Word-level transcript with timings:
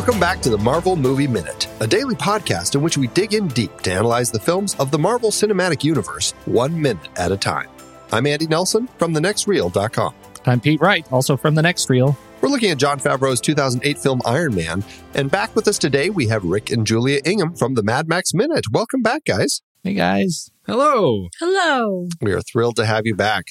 Welcome 0.00 0.18
back 0.18 0.40
to 0.40 0.48
the 0.48 0.56
Marvel 0.56 0.96
Movie 0.96 1.26
Minute, 1.26 1.68
a 1.80 1.86
daily 1.86 2.14
podcast 2.14 2.74
in 2.74 2.80
which 2.80 2.96
we 2.96 3.08
dig 3.08 3.34
in 3.34 3.48
deep 3.48 3.82
to 3.82 3.92
analyze 3.92 4.30
the 4.30 4.40
films 4.40 4.74
of 4.76 4.90
the 4.90 4.98
Marvel 4.98 5.30
Cinematic 5.30 5.84
Universe 5.84 6.30
one 6.46 6.80
minute 6.80 7.10
at 7.16 7.30
a 7.32 7.36
time. 7.36 7.68
I'm 8.10 8.26
Andy 8.26 8.46
Nelson 8.46 8.88
from 8.96 9.12
thenextreel.com. 9.12 10.14
I'm 10.46 10.58
Pete 10.58 10.80
Wright, 10.80 11.06
also 11.12 11.36
from 11.36 11.54
The 11.54 11.60
Next 11.60 11.90
Reel. 11.90 12.16
We're 12.40 12.48
looking 12.48 12.70
at 12.70 12.78
Jon 12.78 12.98
Favreau's 12.98 13.42
2008 13.42 13.98
film 13.98 14.22
Iron 14.24 14.54
Man, 14.54 14.82
and 15.12 15.30
back 15.30 15.54
with 15.54 15.68
us 15.68 15.76
today 15.76 16.08
we 16.08 16.28
have 16.28 16.44
Rick 16.44 16.70
and 16.70 16.86
Julia 16.86 17.20
Ingham 17.26 17.54
from 17.54 17.74
the 17.74 17.82
Mad 17.82 18.08
Max 18.08 18.32
Minute. 18.32 18.72
Welcome 18.72 19.02
back, 19.02 19.26
guys. 19.26 19.60
Hey, 19.84 19.92
guys. 19.92 20.50
Hello. 20.66 21.28
Hello. 21.38 22.08
We 22.22 22.32
are 22.32 22.40
thrilled 22.40 22.76
to 22.76 22.86
have 22.86 23.02
you 23.04 23.14
back. 23.14 23.48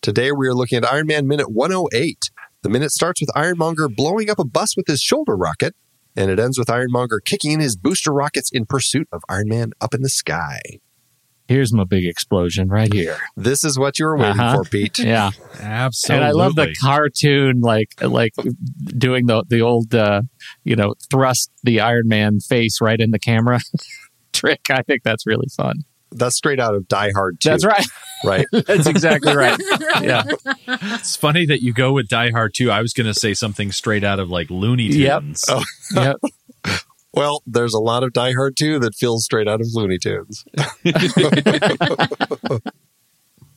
Today 0.00 0.32
we 0.32 0.48
are 0.48 0.54
looking 0.54 0.78
at 0.78 0.92
Iron 0.92 1.06
Man 1.06 1.28
Minute 1.28 1.52
108. 1.52 2.18
The 2.62 2.68
minute 2.68 2.90
starts 2.90 3.20
with 3.20 3.30
Ironmonger 3.36 3.88
blowing 3.88 4.30
up 4.30 4.40
a 4.40 4.44
bus 4.44 4.76
with 4.76 4.88
his 4.88 5.00
shoulder 5.00 5.36
rocket, 5.36 5.76
and 6.16 6.30
it 6.30 6.38
ends 6.38 6.58
with 6.58 6.68
Ironmonger 6.70 7.20
kicking 7.20 7.52
in 7.52 7.60
his 7.60 7.76
booster 7.76 8.12
rockets 8.12 8.50
in 8.52 8.66
pursuit 8.66 9.08
of 9.12 9.22
Iron 9.28 9.48
Man 9.48 9.72
up 9.80 9.94
in 9.94 10.02
the 10.02 10.08
sky. 10.08 10.60
Here's 11.48 11.72
my 11.72 11.84
big 11.84 12.04
explosion 12.06 12.68
right 12.68 12.90
here. 12.92 13.16
This 13.36 13.64
is 13.64 13.78
what 13.78 13.98
you 13.98 14.06
were 14.06 14.16
waiting 14.16 14.40
Uh-huh. 14.40 14.62
for, 14.62 14.64
Pete. 14.70 14.98
Yeah. 15.00 15.30
Absolutely. 15.60 16.16
And 16.16 16.24
I 16.24 16.30
love 16.30 16.54
the 16.54 16.74
cartoon, 16.80 17.60
like 17.60 17.88
like 18.00 18.32
doing 18.96 19.26
the 19.26 19.44
the 19.48 19.60
old, 19.60 19.94
uh, 19.94 20.22
you 20.64 20.76
know, 20.76 20.94
thrust 21.10 21.50
the 21.62 21.80
Iron 21.80 22.06
Man 22.08 22.38
face 22.40 22.80
right 22.80 22.98
in 23.00 23.10
the 23.10 23.18
camera 23.18 23.58
trick. 24.32 24.70
I 24.70 24.82
think 24.82 25.02
that's 25.02 25.26
really 25.26 25.48
fun. 25.54 25.82
That's 26.14 26.36
straight 26.36 26.60
out 26.60 26.74
of 26.74 26.88
Die 26.88 27.10
Hard 27.12 27.40
2. 27.40 27.48
That's 27.48 27.64
right. 27.64 27.86
Right. 28.24 28.46
That's 28.52 28.86
exactly 28.86 29.34
right. 29.34 29.58
Yeah. 30.00 30.24
It's 30.94 31.16
funny 31.16 31.44
that 31.46 31.62
you 31.62 31.72
go 31.72 31.92
with 31.92 32.08
Die 32.08 32.30
Hard 32.30 32.54
2. 32.54 32.70
I 32.70 32.80
was 32.80 32.92
going 32.92 33.06
to 33.06 33.14
say 33.18 33.34
something 33.34 33.72
straight 33.72 34.04
out 34.04 34.20
of 34.20 34.30
like 34.30 34.50
Looney 34.50 34.84
Yep. 34.86 35.20
Tunes. 35.22 35.44
Oh. 35.48 35.64
Yep. 35.94 36.16
Well, 37.14 37.42
there's 37.46 37.74
a 37.74 37.80
lot 37.80 38.04
of 38.04 38.12
Die 38.12 38.32
Hard 38.32 38.56
2 38.56 38.78
that 38.78 38.94
feels 38.94 39.24
straight 39.24 39.48
out 39.48 39.60
of 39.60 39.66
Looney 39.74 39.98
Tunes. 39.98 40.44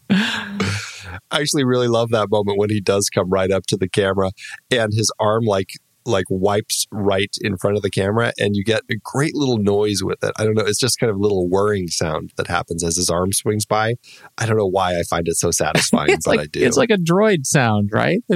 I 0.09 1.39
actually 1.39 1.63
really 1.63 1.87
love 1.87 2.09
that 2.11 2.29
moment 2.29 2.57
when 2.57 2.69
he 2.69 2.81
does 2.81 3.09
come 3.09 3.29
right 3.29 3.51
up 3.51 3.65
to 3.67 3.77
the 3.77 3.87
camera 3.89 4.31
and 4.71 4.93
his 4.93 5.11
arm 5.19 5.45
like 5.45 5.69
like 6.05 6.25
wipes 6.29 6.85
right 6.91 7.35
in 7.41 7.57
front 7.57 7.77
of 7.77 7.83
the 7.83 7.89
camera 7.89 8.31
and 8.37 8.55
you 8.55 8.63
get 8.63 8.81
a 8.89 8.95
great 9.03 9.35
little 9.35 9.57
noise 9.57 10.01
with 10.03 10.23
it. 10.23 10.31
I 10.37 10.43
don't 10.43 10.53
know, 10.55 10.63
it's 10.63 10.79
just 10.79 10.99
kind 10.99 11.09
of 11.09 11.15
a 11.17 11.19
little 11.19 11.47
whirring 11.49 11.87
sound 11.87 12.31
that 12.37 12.47
happens 12.47 12.83
as 12.83 12.95
his 12.95 13.09
arm 13.09 13.31
swings 13.33 13.65
by. 13.65 13.95
I 14.37 14.45
don't 14.45 14.57
know 14.57 14.67
why 14.67 14.99
I 14.99 15.03
find 15.03 15.27
it 15.27 15.35
so 15.37 15.51
satisfying, 15.51 16.09
It's 16.11 16.25
but 16.25 16.31
like 16.37 16.39
I 16.41 16.45
do. 16.47 16.65
it's 16.65 16.77
like 16.77 16.91
a 16.91 16.97
droid 16.97 17.45
sound, 17.45 17.89
right? 17.91 18.19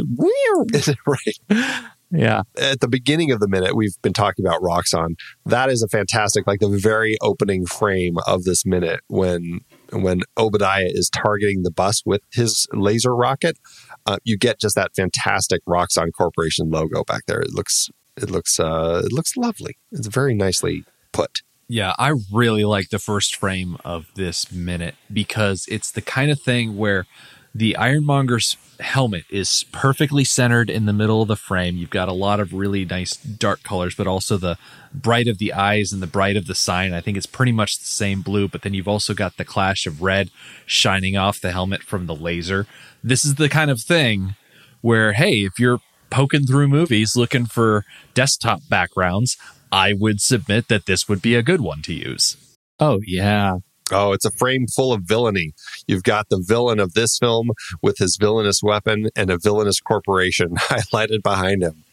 right. 1.05 1.81
Yeah. 2.11 2.41
at 2.59 2.79
the 2.79 2.87
beginning 2.87 3.31
of 3.31 3.39
the 3.39 3.47
minute 3.47 3.75
we've 3.75 3.99
been 4.01 4.13
talking 4.13 4.43
about 4.45 4.61
Roxxon. 4.61 5.09
That 5.45 5.69
is 5.69 5.83
a 5.83 5.87
fantastic, 5.87 6.47
like 6.47 6.59
the 6.59 6.69
very 6.69 7.17
opening 7.21 7.65
frame 7.67 8.15
of 8.25 8.43
this 8.45 8.65
minute 8.65 9.01
when 9.07 9.59
when 9.91 10.21
Obadiah 10.37 10.89
is 10.89 11.09
targeting 11.09 11.63
the 11.63 11.71
bus 11.71 12.03
with 12.05 12.21
his 12.31 12.67
laser 12.73 13.15
rocket. 13.15 13.57
Uh, 14.05 14.17
you 14.23 14.37
get 14.37 14.59
just 14.59 14.75
that 14.75 14.91
fantastic 14.95 15.63
Roxxon 15.65 16.11
Corporation 16.13 16.69
logo 16.69 17.03
back 17.03 17.25
there. 17.27 17.39
It 17.39 17.53
looks 17.53 17.89
it 18.17 18.29
looks 18.29 18.59
uh, 18.59 19.01
it 19.05 19.11
looks 19.11 19.35
lovely. 19.37 19.77
It's 19.91 20.07
very 20.07 20.33
nicely 20.33 20.85
put. 21.11 21.41
Yeah, 21.67 21.93
I 21.99 22.13
really 22.33 22.65
like 22.65 22.89
the 22.89 22.97
first 22.97 23.35
frame 23.35 23.77
of 23.85 24.07
this 24.15 24.51
minute 24.51 24.95
because 25.13 25.65
it's 25.69 25.91
the 25.91 26.01
kind 26.01 26.31
of 26.31 26.41
thing 26.41 26.77
where 26.77 27.05
the 27.53 27.75
Ironmonger's 27.79 28.57
helmet 28.79 29.25
is 29.29 29.65
perfectly 29.71 30.23
centered 30.23 30.69
in 30.69 30.85
the 30.85 30.93
middle 30.93 31.21
of 31.21 31.27
the 31.27 31.35
frame. 31.35 31.77
You've 31.77 31.89
got 31.89 32.07
a 32.07 32.13
lot 32.13 32.39
of 32.39 32.53
really 32.53 32.85
nice 32.85 33.15
dark 33.15 33.63
colors, 33.63 33.95
but 33.95 34.07
also 34.07 34.37
the 34.37 34.57
bright 34.93 35.27
of 35.27 35.37
the 35.37 35.53
eyes 35.53 35.91
and 35.91 36.01
the 36.01 36.07
bright 36.07 36.37
of 36.37 36.47
the 36.47 36.55
sign. 36.55 36.93
I 36.93 37.01
think 37.01 37.17
it's 37.17 37.25
pretty 37.25 37.51
much 37.51 37.79
the 37.79 37.85
same 37.85 38.21
blue, 38.21 38.47
but 38.47 38.61
then 38.61 38.73
you've 38.73 38.87
also 38.87 39.13
got 39.13 39.37
the 39.37 39.45
clash 39.45 39.85
of 39.85 40.01
red 40.01 40.29
shining 40.65 41.17
off 41.17 41.41
the 41.41 41.51
helmet 41.51 41.83
from 41.83 42.05
the 42.05 42.15
laser. 42.15 42.67
This 43.03 43.25
is 43.25 43.35
the 43.35 43.49
kind 43.49 43.71
of 43.71 43.81
thing 43.81 44.35
where, 44.81 45.13
hey, 45.13 45.43
if 45.43 45.59
you're 45.59 45.81
poking 46.09 46.45
through 46.45 46.67
movies 46.67 47.15
looking 47.15 47.45
for 47.45 47.85
desktop 48.13 48.61
backgrounds, 48.69 49.37
I 49.71 49.93
would 49.93 50.21
submit 50.21 50.67
that 50.69 50.85
this 50.85 51.07
would 51.07 51.21
be 51.21 51.35
a 51.35 51.43
good 51.43 51.61
one 51.61 51.81
to 51.83 51.93
use. 51.93 52.37
Oh 52.79 52.99
yeah. 53.05 53.57
Oh, 53.91 54.13
it's 54.13 54.25
a 54.25 54.31
frame 54.31 54.67
full 54.67 54.93
of 54.93 55.03
villainy. 55.03 55.53
You've 55.87 56.03
got 56.03 56.29
the 56.29 56.43
villain 56.45 56.79
of 56.79 56.93
this 56.93 57.17
film 57.17 57.51
with 57.81 57.97
his 57.97 58.17
villainous 58.19 58.61
weapon 58.63 59.09
and 59.15 59.29
a 59.29 59.37
villainous 59.37 59.79
corporation 59.79 60.55
highlighted 60.55 61.23
behind 61.23 61.63
him. 61.63 61.83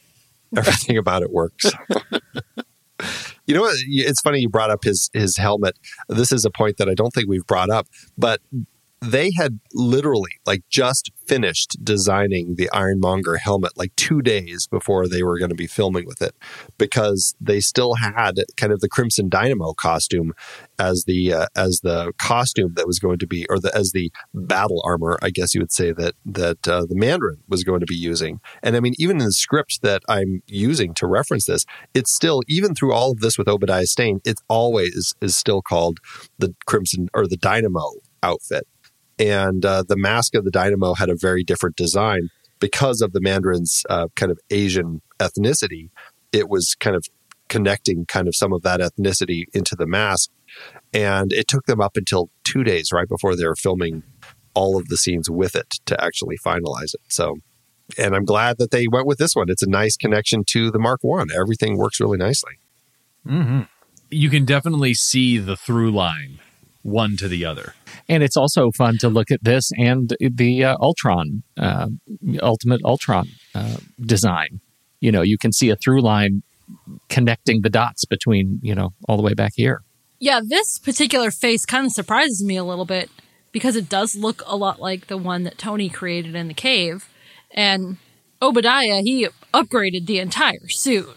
Everything 0.56 0.96
about 0.96 1.22
it 1.22 1.32
works. 1.32 1.66
you 3.46 3.54
know 3.54 3.62
what? 3.62 3.76
It's 3.88 4.20
funny 4.20 4.40
you 4.40 4.48
brought 4.48 4.70
up 4.70 4.84
his 4.84 5.10
his 5.12 5.36
helmet. 5.36 5.76
This 6.08 6.30
is 6.30 6.44
a 6.44 6.50
point 6.50 6.76
that 6.78 6.88
I 6.88 6.94
don't 6.94 7.10
think 7.10 7.28
we've 7.28 7.46
brought 7.46 7.68
up, 7.68 7.88
but 8.16 8.40
they 9.00 9.30
had 9.36 9.60
literally 9.74 10.32
like 10.46 10.62
just 10.70 11.10
finished 11.26 11.76
designing 11.82 12.54
the 12.56 12.70
Ironmonger 12.72 13.36
helmet 13.36 13.72
like 13.76 13.94
two 13.96 14.22
days 14.22 14.66
before 14.66 15.06
they 15.06 15.22
were 15.22 15.38
going 15.38 15.50
to 15.50 15.56
be 15.56 15.66
filming 15.66 16.06
with 16.06 16.22
it 16.22 16.34
because 16.78 17.34
they 17.40 17.60
still 17.60 17.94
had 17.94 18.36
kind 18.56 18.72
of 18.72 18.80
the 18.80 18.88
Crimson 18.88 19.28
Dynamo 19.28 19.74
costume 19.74 20.32
as 20.78 21.04
the 21.04 21.32
uh, 21.32 21.46
as 21.54 21.80
the 21.82 22.12
costume 22.18 22.74
that 22.74 22.86
was 22.86 22.98
going 22.98 23.18
to 23.18 23.26
be 23.26 23.46
or 23.50 23.58
the 23.58 23.74
as 23.76 23.92
the 23.92 24.10
battle 24.32 24.82
armor 24.84 25.18
I 25.22 25.30
guess 25.30 25.54
you 25.54 25.60
would 25.60 25.72
say 25.72 25.92
that 25.92 26.14
that 26.24 26.66
uh, 26.66 26.86
the 26.86 26.96
Mandarin 26.96 27.42
was 27.48 27.64
going 27.64 27.80
to 27.80 27.86
be 27.86 27.96
using. 27.96 28.40
And 28.62 28.76
I 28.76 28.80
mean 28.80 28.94
even 28.98 29.20
in 29.20 29.26
the 29.26 29.32
script 29.32 29.82
that 29.82 30.02
I'm 30.08 30.42
using 30.46 30.94
to 30.94 31.06
reference 31.06 31.46
this 31.46 31.66
it's 31.92 32.14
still 32.14 32.42
even 32.48 32.74
through 32.74 32.92
all 32.92 33.12
of 33.12 33.20
this 33.20 33.36
with 33.36 33.48
Obadiah 33.48 33.86
Stane 33.86 34.20
it 34.24 34.40
always 34.48 35.14
is 35.20 35.36
still 35.36 35.60
called 35.60 35.98
the 36.38 36.54
Crimson 36.66 37.08
or 37.12 37.26
the 37.26 37.36
Dynamo 37.36 37.92
outfit 38.22 38.66
and 39.18 39.64
uh, 39.64 39.82
the 39.86 39.96
mask 39.96 40.34
of 40.34 40.44
the 40.44 40.50
dynamo 40.50 40.94
had 40.94 41.08
a 41.08 41.16
very 41.16 41.44
different 41.44 41.76
design. 41.76 42.28
Because 42.58 43.02
of 43.02 43.12
the 43.12 43.20
mandarin's 43.20 43.82
uh, 43.90 44.08
kind 44.16 44.32
of 44.32 44.38
asian 44.48 45.02
ethnicity 45.18 45.90
it 46.32 46.48
was 46.48 46.74
kind 46.78 46.96
of 46.96 47.06
connecting 47.48 48.04
kind 48.06 48.28
of 48.28 48.34
some 48.34 48.52
of 48.52 48.62
that 48.62 48.80
ethnicity 48.80 49.44
into 49.54 49.76
the 49.76 49.86
mask. 49.86 50.30
And 50.92 51.32
it 51.32 51.48
took 51.48 51.66
them 51.66 51.80
up 51.80 51.96
until 51.96 52.30
two 52.44 52.64
days 52.64 52.90
right 52.92 53.08
before 53.08 53.36
they 53.36 53.46
were 53.46 53.56
filming 53.56 54.02
all 54.54 54.76
of 54.76 54.88
the 54.88 54.96
scenes 54.96 55.30
with 55.30 55.54
it 55.54 55.74
to 55.86 56.02
actually 56.02 56.36
finalize 56.44 56.94
it. 56.94 57.00
So 57.08 57.36
and 57.96 58.16
i'm 58.16 58.24
glad 58.24 58.58
that 58.58 58.72
they 58.72 58.88
went 58.88 59.06
with 59.06 59.18
this 59.18 59.34
one. 59.36 59.48
It's 59.48 59.62
a 59.62 59.68
nice 59.68 59.96
connection 59.96 60.42
to 60.48 60.70
the 60.72 60.78
mark 60.78 61.00
one. 61.02 61.28
Everything 61.30 61.76
works 61.76 62.00
really 62.00 62.18
nicely. 62.18 62.58
Mm-hmm. 63.24 63.62
You 64.10 64.28
can 64.28 64.44
definitely 64.44 64.94
see 64.94 65.38
the 65.38 65.56
through 65.56 65.92
line 65.92 66.40
one 66.86 67.16
to 67.16 67.28
the 67.28 67.44
other. 67.44 67.74
And 68.08 68.22
it's 68.22 68.36
also 68.36 68.70
fun 68.70 68.98
to 68.98 69.08
look 69.08 69.30
at 69.30 69.42
this 69.42 69.70
and 69.76 70.14
the 70.20 70.64
uh, 70.64 70.76
Ultron, 70.80 71.42
uh, 71.58 71.88
Ultimate 72.40 72.80
Ultron 72.84 73.28
uh, 73.54 73.76
design. 74.00 74.60
You 75.00 75.12
know, 75.12 75.22
you 75.22 75.36
can 75.36 75.52
see 75.52 75.70
a 75.70 75.76
through 75.76 76.02
line 76.02 76.42
connecting 77.08 77.62
the 77.62 77.70
dots 77.70 78.04
between, 78.04 78.60
you 78.62 78.74
know, 78.74 78.90
all 79.08 79.16
the 79.16 79.22
way 79.22 79.34
back 79.34 79.52
here. 79.56 79.82
Yeah, 80.18 80.40
this 80.42 80.78
particular 80.78 81.30
face 81.30 81.66
kind 81.66 81.86
of 81.86 81.92
surprises 81.92 82.42
me 82.42 82.56
a 82.56 82.64
little 82.64 82.86
bit 82.86 83.10
because 83.52 83.76
it 83.76 83.88
does 83.88 84.16
look 84.16 84.42
a 84.46 84.56
lot 84.56 84.80
like 84.80 85.08
the 85.08 85.18
one 85.18 85.42
that 85.42 85.58
Tony 85.58 85.88
created 85.88 86.34
in 86.34 86.48
the 86.48 86.54
cave. 86.54 87.08
And 87.50 87.98
Obadiah, 88.40 89.02
he 89.02 89.28
upgraded 89.52 90.06
the 90.06 90.18
entire 90.18 90.68
suit, 90.68 91.16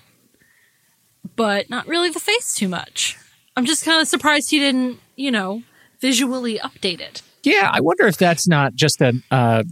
but 1.36 1.70
not 1.70 1.88
really 1.88 2.10
the 2.10 2.20
face 2.20 2.54
too 2.54 2.68
much. 2.68 3.18
I'm 3.60 3.66
just 3.66 3.84
kind 3.84 4.02
of 4.02 4.08
surprised 4.08 4.52
he 4.52 4.60
didn't, 4.60 5.02
you 5.18 5.32
know, 5.32 5.64
visually 6.00 6.60
update 6.60 7.02
it. 7.02 7.22
Yeah, 7.44 7.70
I 7.74 7.82
wonder 7.82 8.08
if 8.08 8.16
that's 8.16 8.48
not 8.48 8.74
just 8.74 9.02
a 9.02 9.22
uh, 9.32 9.64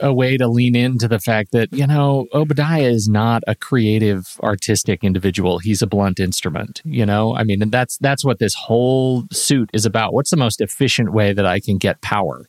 a 0.00 0.12
way 0.12 0.36
to 0.36 0.48
lean 0.48 0.74
into 0.74 1.06
the 1.06 1.20
fact 1.20 1.52
that 1.52 1.72
you 1.72 1.86
know 1.86 2.26
Obadiah 2.34 2.88
is 2.88 3.08
not 3.08 3.44
a 3.46 3.54
creative, 3.54 4.36
artistic 4.42 5.04
individual. 5.04 5.60
He's 5.60 5.80
a 5.80 5.86
blunt 5.86 6.18
instrument. 6.18 6.82
You 6.84 7.06
know, 7.06 7.36
I 7.36 7.44
mean, 7.44 7.62
and 7.62 7.70
that's 7.70 7.98
that's 7.98 8.24
what 8.24 8.40
this 8.40 8.54
whole 8.54 9.28
suit 9.30 9.70
is 9.72 9.86
about. 9.86 10.12
What's 10.12 10.30
the 10.30 10.36
most 10.36 10.60
efficient 10.60 11.12
way 11.12 11.32
that 11.32 11.46
I 11.46 11.60
can 11.60 11.78
get 11.78 12.00
power? 12.00 12.48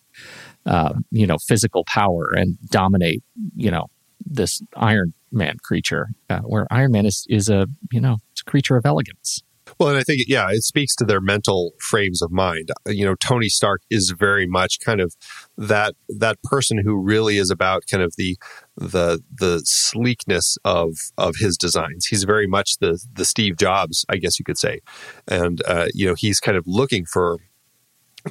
Uh, 0.66 0.96
you 1.12 1.28
know, 1.28 1.38
physical 1.38 1.84
power 1.86 2.32
and 2.36 2.58
dominate. 2.70 3.24
You 3.56 3.70
know, 3.70 3.86
this 4.26 4.64
Iron 4.76 5.14
Man 5.32 5.58
creature, 5.62 6.10
uh, 6.28 6.40
where 6.40 6.66
Iron 6.72 6.92
Man 6.92 7.06
is 7.06 7.28
is 7.30 7.50
a 7.50 7.68
you 7.92 8.02
know 8.02 8.18
a 8.40 8.50
creature 8.50 8.78
of 8.78 8.86
elegance. 8.88 9.44
Well, 9.82 9.90
and 9.90 9.98
I 9.98 10.04
think, 10.04 10.26
yeah, 10.28 10.48
it 10.52 10.62
speaks 10.62 10.96
to 10.98 11.06
their 11.06 11.20
mental 11.20 11.72
frames 11.80 12.22
of 12.22 12.32
mind. 12.32 12.70
You 12.86 13.04
know, 13.04 13.16
Tony 13.16 13.50
Stark 13.50 13.82
is 13.90 14.12
very 14.12 14.46
much 14.46 14.80
kind 14.80 15.02
of 15.02 15.16
that 15.58 15.96
that 16.08 16.38
person 16.44 16.78
who 16.86 17.02
really 17.02 17.40
is 17.40 17.50
about 17.50 17.86
kind 17.90 18.04
of 18.04 18.14
the 18.16 18.38
the 18.78 19.24
the 19.34 19.60
sleekness 19.66 20.56
of 20.64 20.92
of 21.18 21.34
his 21.40 21.58
designs. 21.58 22.06
He's 22.06 22.26
very 22.26 22.46
much 22.46 22.78
the 22.80 23.04
the 23.12 23.26
Steve 23.26 23.58
Jobs, 23.58 24.06
I 24.08 24.18
guess 24.18 24.38
you 24.38 24.46
could 24.46 24.60
say, 24.60 24.82
and 25.28 25.64
uh, 25.66 25.88
you 25.96 26.06
know, 26.06 26.14
he's 26.16 26.40
kind 26.40 26.58
of 26.58 26.64
looking 26.68 27.06
for 27.12 27.40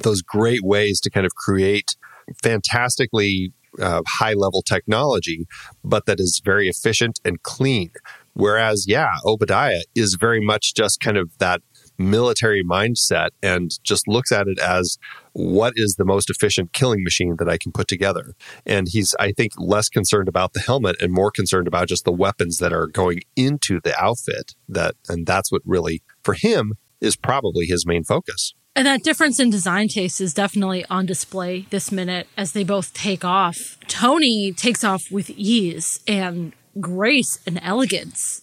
those 0.03 0.21
great 0.21 0.63
ways 0.63 1.01
to 1.01 1.09
kind 1.09 1.25
of 1.25 1.35
create 1.35 1.97
fantastically 2.41 3.51
uh, 3.77 4.01
high 4.07 4.35
level 4.35 4.61
technology, 4.61 5.47
but 5.83 6.05
that 6.05 6.21
is 6.21 6.41
very 6.45 6.69
efficient 6.69 7.19
and 7.25 7.43
clean 7.43 7.91
Whereas, 8.33 8.85
yeah, 8.87 9.15
Obadiah 9.25 9.81
is 9.95 10.15
very 10.19 10.41
much 10.41 10.73
just 10.73 10.99
kind 10.99 11.17
of 11.17 11.37
that 11.39 11.61
military 11.97 12.63
mindset 12.63 13.29
and 13.43 13.71
just 13.83 14.07
looks 14.07 14.31
at 14.31 14.47
it 14.47 14.59
as 14.59 14.97
what 15.33 15.73
is 15.75 15.95
the 15.95 16.05
most 16.05 16.29
efficient 16.29 16.73
killing 16.73 17.03
machine 17.03 17.35
that 17.37 17.49
I 17.49 17.57
can 17.57 17.71
put 17.71 17.87
together. 17.87 18.33
And 18.65 18.87
he's, 18.89 19.15
I 19.19 19.31
think, 19.31 19.53
less 19.57 19.87
concerned 19.89 20.27
about 20.27 20.53
the 20.53 20.59
helmet 20.59 20.95
and 21.01 21.13
more 21.13 21.31
concerned 21.31 21.67
about 21.67 21.87
just 21.87 22.05
the 22.05 22.11
weapons 22.11 22.57
that 22.57 22.73
are 22.73 22.87
going 22.87 23.21
into 23.35 23.79
the 23.81 23.97
outfit. 24.01 24.55
That 24.67 24.95
and 25.07 25.25
that's 25.25 25.51
what 25.51 25.61
really 25.65 26.01
for 26.23 26.33
him 26.33 26.73
is 26.99 27.15
probably 27.15 27.65
his 27.65 27.85
main 27.85 28.03
focus. 28.03 28.53
And 28.75 28.87
that 28.87 29.03
difference 29.03 29.39
in 29.39 29.49
design 29.49 29.89
taste 29.89 30.21
is 30.21 30.33
definitely 30.33 30.85
on 30.89 31.05
display 31.05 31.65
this 31.71 31.91
minute 31.91 32.27
as 32.37 32.53
they 32.53 32.63
both 32.63 32.93
take 32.93 33.25
off. 33.25 33.77
Tony 33.87 34.53
takes 34.53 34.83
off 34.83 35.03
with 35.11 35.29
ease 35.31 35.99
and 36.07 36.53
grace 36.79 37.39
and 37.45 37.59
elegance. 37.63 38.41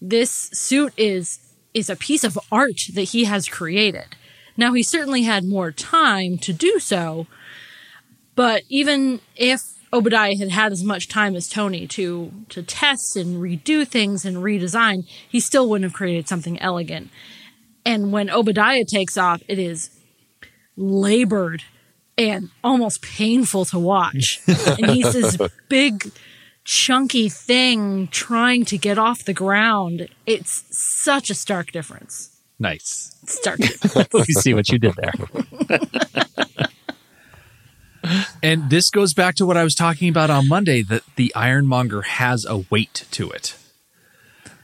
This 0.00 0.30
suit 0.30 0.92
is 0.96 1.38
is 1.72 1.88
a 1.88 1.96
piece 1.96 2.24
of 2.24 2.38
art 2.50 2.80
that 2.94 3.02
he 3.02 3.24
has 3.24 3.48
created. 3.48 4.16
Now 4.56 4.72
he 4.72 4.82
certainly 4.82 5.22
had 5.22 5.44
more 5.44 5.70
time 5.70 6.36
to 6.38 6.52
do 6.52 6.78
so, 6.80 7.26
but 8.34 8.62
even 8.68 9.20
if 9.36 9.62
Obadiah 9.92 10.36
had 10.36 10.50
had 10.50 10.72
as 10.72 10.82
much 10.82 11.08
time 11.08 11.36
as 11.36 11.48
Tony 11.48 11.86
to 11.88 12.32
to 12.48 12.62
test 12.62 13.16
and 13.16 13.40
redo 13.42 13.86
things 13.86 14.24
and 14.24 14.38
redesign, 14.38 15.06
he 15.28 15.40
still 15.40 15.68
wouldn't 15.68 15.90
have 15.90 15.96
created 15.96 16.28
something 16.28 16.58
elegant. 16.60 17.10
And 17.84 18.12
when 18.12 18.30
Obadiah 18.30 18.84
takes 18.84 19.16
off, 19.16 19.42
it 19.48 19.58
is 19.58 19.90
labored 20.76 21.64
and 22.16 22.50
almost 22.62 23.02
painful 23.02 23.64
to 23.66 23.78
watch. 23.78 24.40
and 24.46 24.90
he's 24.90 25.12
this 25.12 25.38
big, 25.68 26.12
chunky 26.64 27.28
thing 27.28 28.08
trying 28.08 28.64
to 28.66 28.78
get 28.78 28.98
off 28.98 29.24
the 29.24 29.34
ground. 29.34 30.08
It's 30.26 30.64
such 30.70 31.30
a 31.30 31.34
stark 31.34 31.72
difference. 31.72 32.40
Nice. 32.58 33.16
Stark 33.26 33.58
difference. 33.58 34.28
you 34.28 34.34
see 34.34 34.54
what 34.54 34.68
you 34.68 34.78
did 34.78 34.94
there. 34.96 35.14
And 38.42 38.70
this 38.70 38.90
goes 38.90 39.12
back 39.12 39.34
to 39.36 39.46
what 39.46 39.56
I 39.56 39.64
was 39.64 39.74
talking 39.74 40.08
about 40.08 40.30
on 40.30 40.48
Monday 40.48 40.82
that 40.82 41.02
the 41.16 41.32
Ironmonger 41.34 42.02
has 42.02 42.44
a 42.46 42.64
weight 42.70 43.06
to 43.12 43.30
it. 43.30 43.56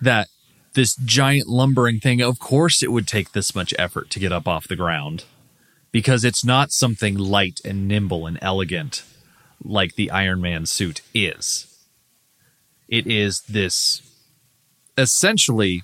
That 0.01 0.29
this 0.75 0.97
giant 0.97 1.49
lumbering 1.49 2.01
thing, 2.01 2.23
of 2.23 2.39
course, 2.39 2.83
it 2.83 2.91
would 2.91 3.07
take 3.07 3.33
this 3.33 3.55
much 3.55 3.75
effort 3.79 4.11
to 4.11 4.19
get 4.19 4.33
up 4.33 4.49
off 4.49 4.69
the 4.69 4.77
ground 4.77 5.25
because 5.93 6.25
it's 6.25 6.45
not 6.45 6.73
something 6.73 7.17
light 7.17 7.61
and 7.65 7.87
nimble 7.87 8.27
and 8.27 8.39
elegant 8.41 9.03
like 9.63 9.95
the 9.95 10.11
Iron 10.11 10.41
Man 10.41 10.67
suit 10.67 11.03
is. 11.15 11.76
It 12.89 13.07
is 13.07 13.41
this 13.43 14.03
essentially, 14.99 15.83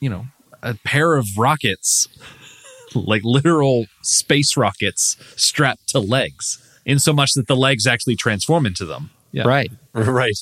you 0.00 0.08
know, 0.08 0.26
a 0.62 0.74
pair 0.84 1.14
of 1.14 1.26
rockets, 1.36 2.08
like 2.94 3.22
literal 3.24 3.86
space 4.02 4.56
rockets 4.56 5.16
strapped 5.36 5.88
to 5.88 5.98
legs, 5.98 6.58
in 6.84 6.98
so 6.98 7.12
much 7.12 7.32
that 7.34 7.46
the 7.46 7.56
legs 7.56 7.86
actually 7.86 8.16
transform 8.16 8.66
into 8.66 8.84
them. 8.84 9.10
Yeah. 9.32 9.46
Right. 9.46 9.70
Right. 9.94 10.36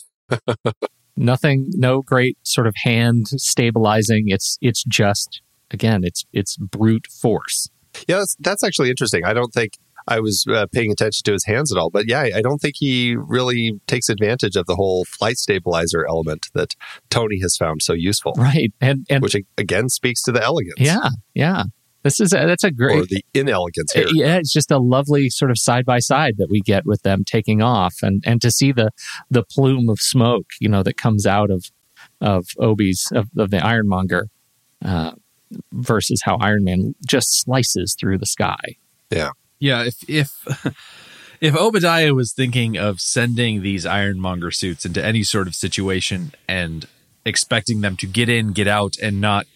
Nothing, 1.17 1.71
no 1.71 2.03
great 2.03 2.37
sort 2.43 2.67
of 2.67 2.75
hand 2.85 3.29
stabilizing. 3.29 4.25
It's 4.27 4.59
it's 4.61 4.85
just 4.85 5.41
again, 5.71 6.05
it's 6.05 6.25
it's 6.33 6.57
brute 6.59 7.07
force. 7.07 7.71
Yeah, 8.07 8.19
that's, 8.19 8.37
that's 8.41 8.63
actually 8.63 8.91
interesting. 8.91 9.25
I 9.25 9.33
don't 9.33 9.53
think 9.55 9.79
I 10.09 10.21
was 10.21 10.45
uh, 10.49 10.67
paying 10.73 10.93
attention 10.93 11.23
to 11.25 11.33
his 11.33 11.45
hands 11.47 11.73
at 11.73 11.79
all, 11.79 11.91
but 11.91 12.07
yeah, 12.09 12.21
I 12.35 12.41
don't 12.41 12.59
think 12.59 12.75
he 12.79 13.17
really 13.17 13.81
takes 13.87 14.09
advantage 14.09 14.57
of 14.57 14.67
the 14.67 14.77
whole 14.77 15.05
flight 15.05 15.37
stabilizer 15.37 16.07
element 16.07 16.47
that 16.55 16.75
Tony 17.11 17.41
has 17.41 17.57
found 17.57 17.83
so 17.83 17.93
useful, 17.93 18.33
Right. 18.37 18.73
And 18.81 19.07
and 19.11 19.23
which 19.23 19.37
again 19.59 19.89
speaks 19.89 20.23
to 20.23 20.33
the 20.33 20.43
elegance. 20.43 20.79
yeah, 20.79 21.09
yeah. 21.35 21.65
This 22.03 22.21
is 22.21 22.33
a, 22.33 22.47
that's 22.47 22.63
a 22.63 22.71
great 22.71 23.01
Or 23.01 23.07
the 23.07 23.25
inelegance 23.35 23.93
here. 23.93 24.07
yeah, 24.13 24.37
it's 24.37 24.53
just 24.53 24.71
a 24.71 24.79
lovely 24.79 25.29
sort 25.29 25.51
of 25.51 25.59
side 25.59 25.85
by 25.85 25.99
side 25.99 26.35
that 26.39 26.49
we 26.49 26.61
get 26.61 26.87
with 26.87 27.03
them 27.03 27.25
taking 27.27 27.63
off, 27.63 27.97
and 28.01 28.23
and 28.25 28.41
to 28.43 28.51
see 28.53 28.71
the 28.71 28.91
the 29.29 29.43
plume 29.43 29.89
of 29.89 29.99
smoke, 29.99 30.47
you 30.61 30.69
know, 30.69 30.85
that 30.85 30.97
comes 30.97 31.27
out 31.27 31.51
of 31.51 31.65
of 32.21 32.47
Obi's 32.61 33.09
of, 33.13 33.29
of 33.37 33.51
the 33.51 33.59
Ironmonger, 33.59 34.29
uh, 34.85 35.13
versus 35.73 36.21
how 36.25 36.37
Iron 36.37 36.63
Man 36.63 36.95
just 37.05 37.41
slices 37.43 37.97
through 37.99 38.19
the 38.19 38.27
sky. 38.27 38.77
Yeah. 39.11 39.31
Yeah, 39.59 39.85
if 39.85 39.97
if 40.09 40.31
if 41.41 41.55
Obadiah 41.57 42.15
was 42.15 42.33
thinking 42.33 42.77
of 42.77 43.01
sending 43.01 43.63
these 43.63 43.87
ironmonger 43.87 44.51
suits 44.51 44.85
into 44.85 45.05
any 45.05 45.23
sort 45.23 45.47
of 45.47 45.55
situation 45.55 46.33
and 46.49 46.87
expecting 47.25 47.81
them 47.81 47.97
to 47.97 48.07
get 48.07 48.29
in, 48.29 48.53
get 48.53 48.69
out, 48.69 48.97
and 49.03 49.21
not 49.21 49.47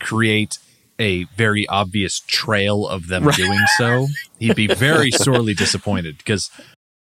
create 0.00 0.58
a 1.00 1.24
very 1.36 1.66
obvious 1.68 2.20
trail 2.26 2.86
of 2.86 3.06
them 3.08 3.24
doing 3.30 3.58
so, 3.76 4.06
he'd 4.38 4.56
be 4.56 4.66
very 4.66 5.10
sorely 5.12 5.54
disappointed 5.54 6.18
because 6.18 6.50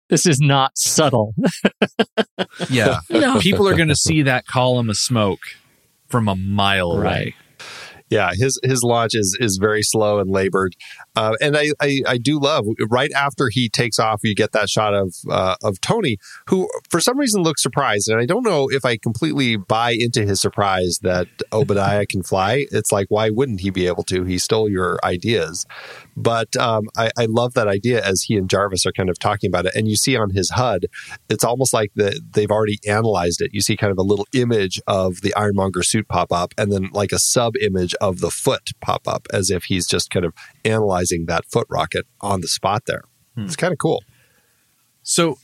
This 0.09 0.27
is 0.27 0.39
not 0.41 0.73
subtle. 0.77 1.35
yeah, 2.71 3.01
No. 3.11 3.41
people 3.41 3.69
are 3.69 3.75
going 3.77 3.89
to 3.89 3.97
see 3.97 4.23
that 4.23 4.47
column 4.47 4.91
of 4.91 4.97
smoke 4.97 5.41
from 6.09 6.29
a 6.29 6.37
mile 6.37 6.93
away. 6.93 7.03
Right. 7.03 7.35
Yeah, 8.09 8.31
his 8.35 8.61
his 8.63 8.83
launch 8.85 9.13
is 9.15 9.37
is 9.41 9.57
very 9.61 9.83
slow 9.83 10.21
and 10.21 10.31
labored, 10.31 10.77
uh, 11.17 11.35
and 11.41 11.57
I, 11.57 11.71
I 11.81 12.03
I 12.07 12.19
do 12.19 12.39
love 12.39 12.67
right 12.89 13.11
after 13.13 13.49
he 13.51 13.69
takes 13.69 13.99
off, 13.99 14.21
you 14.23 14.35
get 14.35 14.53
that 14.53 14.69
shot 14.69 14.95
of 14.95 15.15
uh, 15.31 15.57
of 15.63 15.81
Tony, 15.81 16.19
who 16.49 16.69
for 16.91 17.01
some 17.01 17.19
reason 17.19 17.43
looks 17.43 17.63
surprised, 17.63 18.09
and 18.09 18.21
I 18.21 18.27
don't 18.27 18.45
know 18.45 18.69
if 18.71 18.85
I 18.85 18.97
completely 18.99 19.57
buy 19.57 19.97
into 19.99 20.25
his 20.27 20.41
surprise 20.41 20.99
that 21.03 21.29
Obadiah 21.53 22.07
can 22.07 22.23
fly. 22.23 22.67
It's 22.71 22.93
like 22.93 23.07
why 23.09 23.31
wouldn't 23.31 23.61
he 23.61 23.71
be 23.71 23.87
able 23.87 24.05
to? 24.05 24.25
He 24.25 24.39
stole 24.39 24.69
your 24.69 24.99
ideas, 25.03 25.67
but 26.17 26.55
um, 26.57 26.89
I, 26.97 27.11
I 27.19 27.27
love 27.27 27.55
that 27.55 27.67
idea 27.67 28.05
as 28.05 28.23
he 28.23 28.37
and 28.37 28.49
Jarvis 28.49 28.87
are 28.87 28.93
kind 28.93 29.09
of 29.09 29.19
talking 29.19 29.49
about 29.49 29.67
it, 29.67 29.75
and 29.75 29.89
you 29.89 29.97
see 29.97 30.17
on 30.17 30.31
his 30.31 30.51
HUD, 30.51 30.87
it's 31.29 31.45
almost 31.45 31.73
like 31.73 31.93
the, 31.95 32.21
they've 32.33 32.51
already 32.51 32.79
analyzed 32.87 33.41
it. 33.41 33.55
You 33.55 33.63
see 33.63 33.77
kind 33.77 33.91
of 33.91 33.99
a 33.99 34.03
little 34.03 34.27
image 34.35 34.81
of 34.87 35.23
the 35.23 35.35
Ironmonger 35.35 35.83
suit 35.83 36.09
pop 36.09 36.31
up, 36.31 36.53
and 36.59 36.71
then 36.71 36.91
like 36.93 37.13
a 37.13 37.19
sub 37.19 37.57
image 37.57 37.95
of 38.01 38.21
the 38.21 38.31
foot 38.31 38.71
pop 38.81 39.09
up, 39.09 39.27
as 39.33 39.51
if 39.51 39.65
he's 39.65 39.87
just 39.87 40.11
kind 40.11 40.25
of 40.25 40.35
analyzing 40.67 41.27
that 41.27 41.45
foot 41.47 41.67
rocket 41.71 42.07
on 42.21 42.41
the 42.41 42.49
spot 42.49 42.85
there. 42.87 43.03
Hmm. 43.35 43.45
It's 43.45 43.57
kind 43.57 43.73
of 43.73 43.79
cool. 43.79 44.03
So 45.03 45.39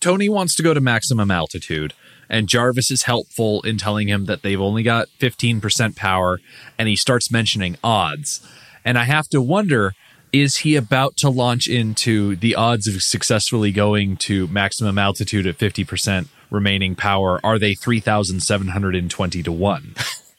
Tony 0.00 0.28
wants 0.28 0.54
to 0.56 0.62
go 0.62 0.74
to 0.74 0.80
maximum 0.80 1.30
altitude, 1.30 1.92
and 2.28 2.48
Jarvis 2.48 2.90
is 2.90 3.04
helpful 3.04 3.62
in 3.62 3.78
telling 3.78 4.08
him 4.08 4.26
that 4.26 4.42
they've 4.42 4.60
only 4.60 4.82
got 4.82 5.08
15% 5.18 5.96
power, 5.96 6.40
and 6.78 6.88
he 6.88 6.96
starts 6.96 7.30
mentioning 7.30 7.76
odds. 7.82 8.46
And 8.84 8.98
I 8.98 9.04
have 9.04 9.28
to 9.28 9.42
wonder 9.42 9.94
is 10.32 10.58
he 10.58 10.76
about 10.76 11.16
to 11.16 11.30
launch 11.30 11.66
into 11.68 12.36
the 12.36 12.54
odds 12.54 12.86
of 12.86 13.02
successfully 13.02 13.72
going 13.72 14.16
to 14.16 14.46
maximum 14.48 14.98
altitude 14.98 15.46
at 15.46 15.56
50% 15.58 16.28
remaining 16.50 16.94
power? 16.94 17.40
Are 17.44 17.58
they 17.58 17.74
3,720 17.74 19.42
to 19.42 19.52
1? 19.52 19.94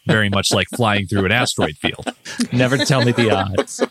Very 0.06 0.30
much 0.30 0.52
like 0.52 0.68
flying 0.76 1.08
through 1.08 1.26
an 1.26 1.32
asteroid 1.32 1.76
field. 1.78 2.14
Never 2.52 2.78
tell 2.78 3.04
me 3.04 3.12
the 3.12 3.32
odds. 3.60 3.84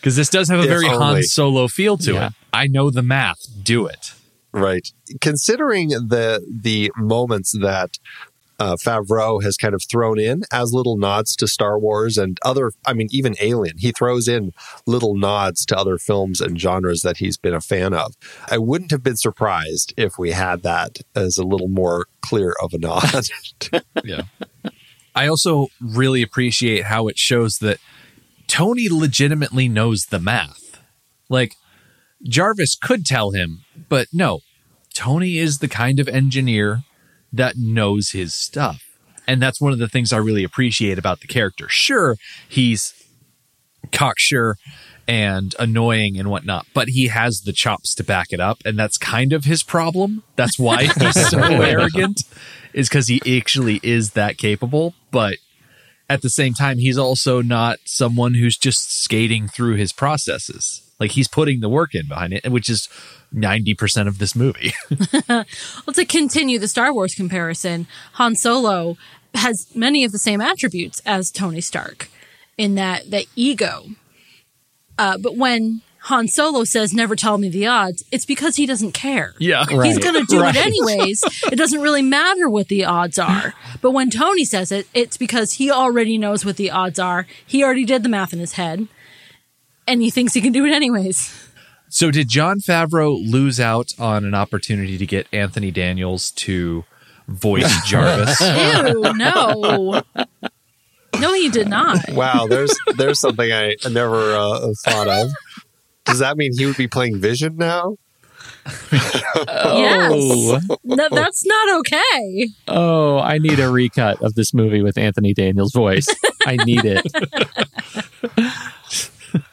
Because 0.00 0.16
this 0.16 0.28
does 0.30 0.48
have 0.48 0.60
a 0.60 0.66
very 0.66 0.88
Han. 0.88 1.22
Solo 1.22 1.68
feel 1.68 1.96
to 1.98 2.12
Yeah. 2.14 2.26
it. 2.28 2.32
I 2.52 2.66
know 2.66 2.90
the 2.90 3.02
math. 3.02 3.40
Do 3.62 3.86
it. 3.86 4.12
Right. 4.52 4.88
Considering 5.20 5.88
the 5.90 6.44
the 6.50 6.90
moments 6.96 7.52
that 7.52 7.98
uh, 8.58 8.76
Favreau 8.76 9.42
has 9.42 9.56
kind 9.56 9.74
of 9.74 9.82
thrown 9.90 10.18
in 10.18 10.42
as 10.52 10.72
little 10.74 10.98
nods 10.98 11.34
to 11.36 11.46
Star 11.48 11.78
Wars 11.78 12.18
and 12.18 12.36
other, 12.44 12.72
I 12.84 12.92
mean, 12.92 13.06
even 13.10 13.34
Alien, 13.40 13.78
he 13.78 13.90
throws 13.90 14.28
in 14.28 14.52
little 14.86 15.14
nods 15.16 15.64
to 15.66 15.78
other 15.78 15.96
films 15.96 16.42
and 16.42 16.60
genres 16.60 17.00
that 17.00 17.18
he's 17.18 17.38
been 17.38 17.54
a 17.54 17.60
fan 17.62 17.94
of. 17.94 18.16
I 18.50 18.58
wouldn't 18.58 18.90
have 18.90 19.02
been 19.02 19.16
surprised 19.16 19.94
if 19.96 20.18
we 20.18 20.32
had 20.32 20.62
that 20.62 20.98
as 21.14 21.38
a 21.38 21.44
little 21.44 21.68
more 21.68 22.06
clear 22.20 22.54
of 22.62 22.74
a 22.74 22.78
nod. 22.78 23.28
Yeah. 24.04 24.22
I 25.14 25.26
also 25.26 25.68
really 25.80 26.22
appreciate 26.22 26.84
how 26.84 27.08
it 27.08 27.18
shows 27.18 27.58
that 27.58 27.78
Tony 28.50 28.88
legitimately 28.88 29.68
knows 29.68 30.06
the 30.06 30.18
math. 30.18 30.82
Like, 31.28 31.54
Jarvis 32.24 32.74
could 32.74 33.06
tell 33.06 33.30
him, 33.30 33.60
but 33.88 34.08
no, 34.12 34.40
Tony 34.92 35.38
is 35.38 35.58
the 35.60 35.68
kind 35.68 36.00
of 36.00 36.08
engineer 36.08 36.82
that 37.32 37.56
knows 37.56 38.10
his 38.10 38.34
stuff. 38.34 38.82
And 39.24 39.40
that's 39.40 39.60
one 39.60 39.72
of 39.72 39.78
the 39.78 39.86
things 39.86 40.12
I 40.12 40.16
really 40.16 40.42
appreciate 40.42 40.98
about 40.98 41.20
the 41.20 41.28
character. 41.28 41.68
Sure, 41.68 42.16
he's 42.48 42.92
cocksure 43.92 44.56
and 45.06 45.54
annoying 45.60 46.18
and 46.18 46.28
whatnot, 46.28 46.66
but 46.74 46.88
he 46.88 47.06
has 47.06 47.42
the 47.42 47.52
chops 47.52 47.94
to 47.94 48.04
back 48.04 48.32
it 48.32 48.40
up. 48.40 48.58
And 48.64 48.76
that's 48.76 48.98
kind 48.98 49.32
of 49.32 49.44
his 49.44 49.62
problem. 49.62 50.24
That's 50.34 50.58
why 50.58 50.86
he's 50.86 51.28
so 51.28 51.38
arrogant, 51.40 52.24
is 52.72 52.88
because 52.88 53.06
he 53.06 53.38
actually 53.38 53.78
is 53.84 54.10
that 54.12 54.38
capable. 54.38 54.94
But 55.12 55.36
at 56.10 56.22
the 56.22 56.28
same 56.28 56.54
time, 56.54 56.78
he's 56.78 56.98
also 56.98 57.40
not 57.40 57.78
someone 57.84 58.34
who's 58.34 58.58
just 58.58 59.00
skating 59.00 59.46
through 59.46 59.76
his 59.76 59.92
processes. 59.92 60.82
Like 60.98 61.12
he's 61.12 61.28
putting 61.28 61.60
the 61.60 61.68
work 61.68 61.94
in 61.94 62.08
behind 62.08 62.32
it, 62.32 62.50
which 62.50 62.68
is 62.68 62.88
90% 63.32 64.08
of 64.08 64.18
this 64.18 64.34
movie. 64.34 64.74
Well, 65.86 65.94
to 65.94 66.04
continue 66.04 66.58
the 66.58 66.68
Star 66.68 66.92
Wars 66.92 67.14
comparison, 67.14 67.86
Han 68.14 68.34
Solo 68.34 68.96
has 69.34 69.68
many 69.74 70.04
of 70.04 70.10
the 70.10 70.18
same 70.18 70.40
attributes 70.40 71.00
as 71.06 71.30
Tony 71.30 71.60
Stark 71.60 72.08
in 72.58 72.74
that 72.74 73.10
that 73.10 73.26
ego. 73.36 73.84
Uh, 74.98 75.16
but 75.16 75.36
when 75.36 75.82
Han 76.04 76.28
Solo 76.28 76.64
says 76.64 76.94
"Never 76.94 77.14
tell 77.14 77.36
me 77.38 77.48
the 77.48 77.66
odds," 77.66 78.04
it's 78.10 78.24
because 78.24 78.56
he 78.56 78.64
doesn't 78.66 78.92
care. 78.92 79.34
yeah. 79.38 79.66
Right. 79.70 79.86
He's 79.86 79.98
going 79.98 80.14
to 80.14 80.24
do 80.26 80.40
Right. 80.40 80.56
it 80.56 80.64
anyways. 80.66 81.22
It 81.52 81.56
doesn't 81.56 81.80
really 81.80 82.02
matter 82.02 82.48
what 82.48 82.68
the 82.68 82.84
odds 82.86 83.18
are. 83.18 83.52
But 83.82 83.90
when 83.90 84.08
Tony 84.10 84.44
says 84.44 84.72
it, 84.72 84.86
it's 84.94 85.16
because 85.16 85.54
he 85.54 85.70
already 85.70 86.16
knows 86.16 86.44
what 86.44 86.56
the 86.56 86.70
odds 86.70 86.98
are. 86.98 87.26
He 87.46 87.62
already 87.62 87.84
did 87.84 88.02
the 88.02 88.08
math 88.08 88.32
in 88.32 88.38
his 88.38 88.54
head, 88.54 88.88
and 89.86 90.00
he 90.00 90.10
thinks 90.10 90.32
he 90.34 90.40
can 90.40 90.52
do 90.52 90.64
it 90.64 90.72
anyways. 90.72 91.48
So 91.90 92.10
did 92.10 92.28
Jon 92.28 92.60
Favreau 92.60 93.18
lose 93.30 93.58
out 93.60 93.92
on 93.98 94.24
an 94.24 94.32
opportunity 94.34 94.96
to 94.96 95.04
get 95.04 95.26
Anthony 95.32 95.70
Daniels 95.70 96.30
to 96.32 96.84
voice 97.28 97.82
Jarvis? 97.86 98.40
Ew, 98.40 99.12
no. 99.16 100.02
No, 101.20 101.34
he 101.34 101.48
did 101.50 101.68
not. 101.68 101.98
Wow, 102.12 102.46
there's 102.48 102.74
there's 102.96 103.18
something 103.20 103.52
I 103.52 103.74
never 103.90 104.32
uh, 104.34 104.72
thought 104.84 105.08
of. 105.08 105.30
Does 106.10 106.18
that 106.18 106.36
mean 106.36 106.52
he 106.56 106.66
would 106.66 106.76
be 106.76 106.88
playing 106.88 107.18
Vision 107.20 107.56
now? 107.56 107.96
Yes. 109.46 110.66
Th- 110.86 111.10
that's 111.10 111.46
not 111.46 111.78
okay. 111.78 112.48
Oh, 112.68 113.18
I 113.18 113.38
need 113.38 113.58
a 113.60 113.70
recut 113.70 114.20
of 114.22 114.34
this 114.34 114.52
movie 114.52 114.82
with 114.82 114.98
Anthony 114.98 115.32
Daniels' 115.34 115.72
voice. 115.72 116.06
I 116.46 116.56
need 116.56 116.84
it. 116.84 117.06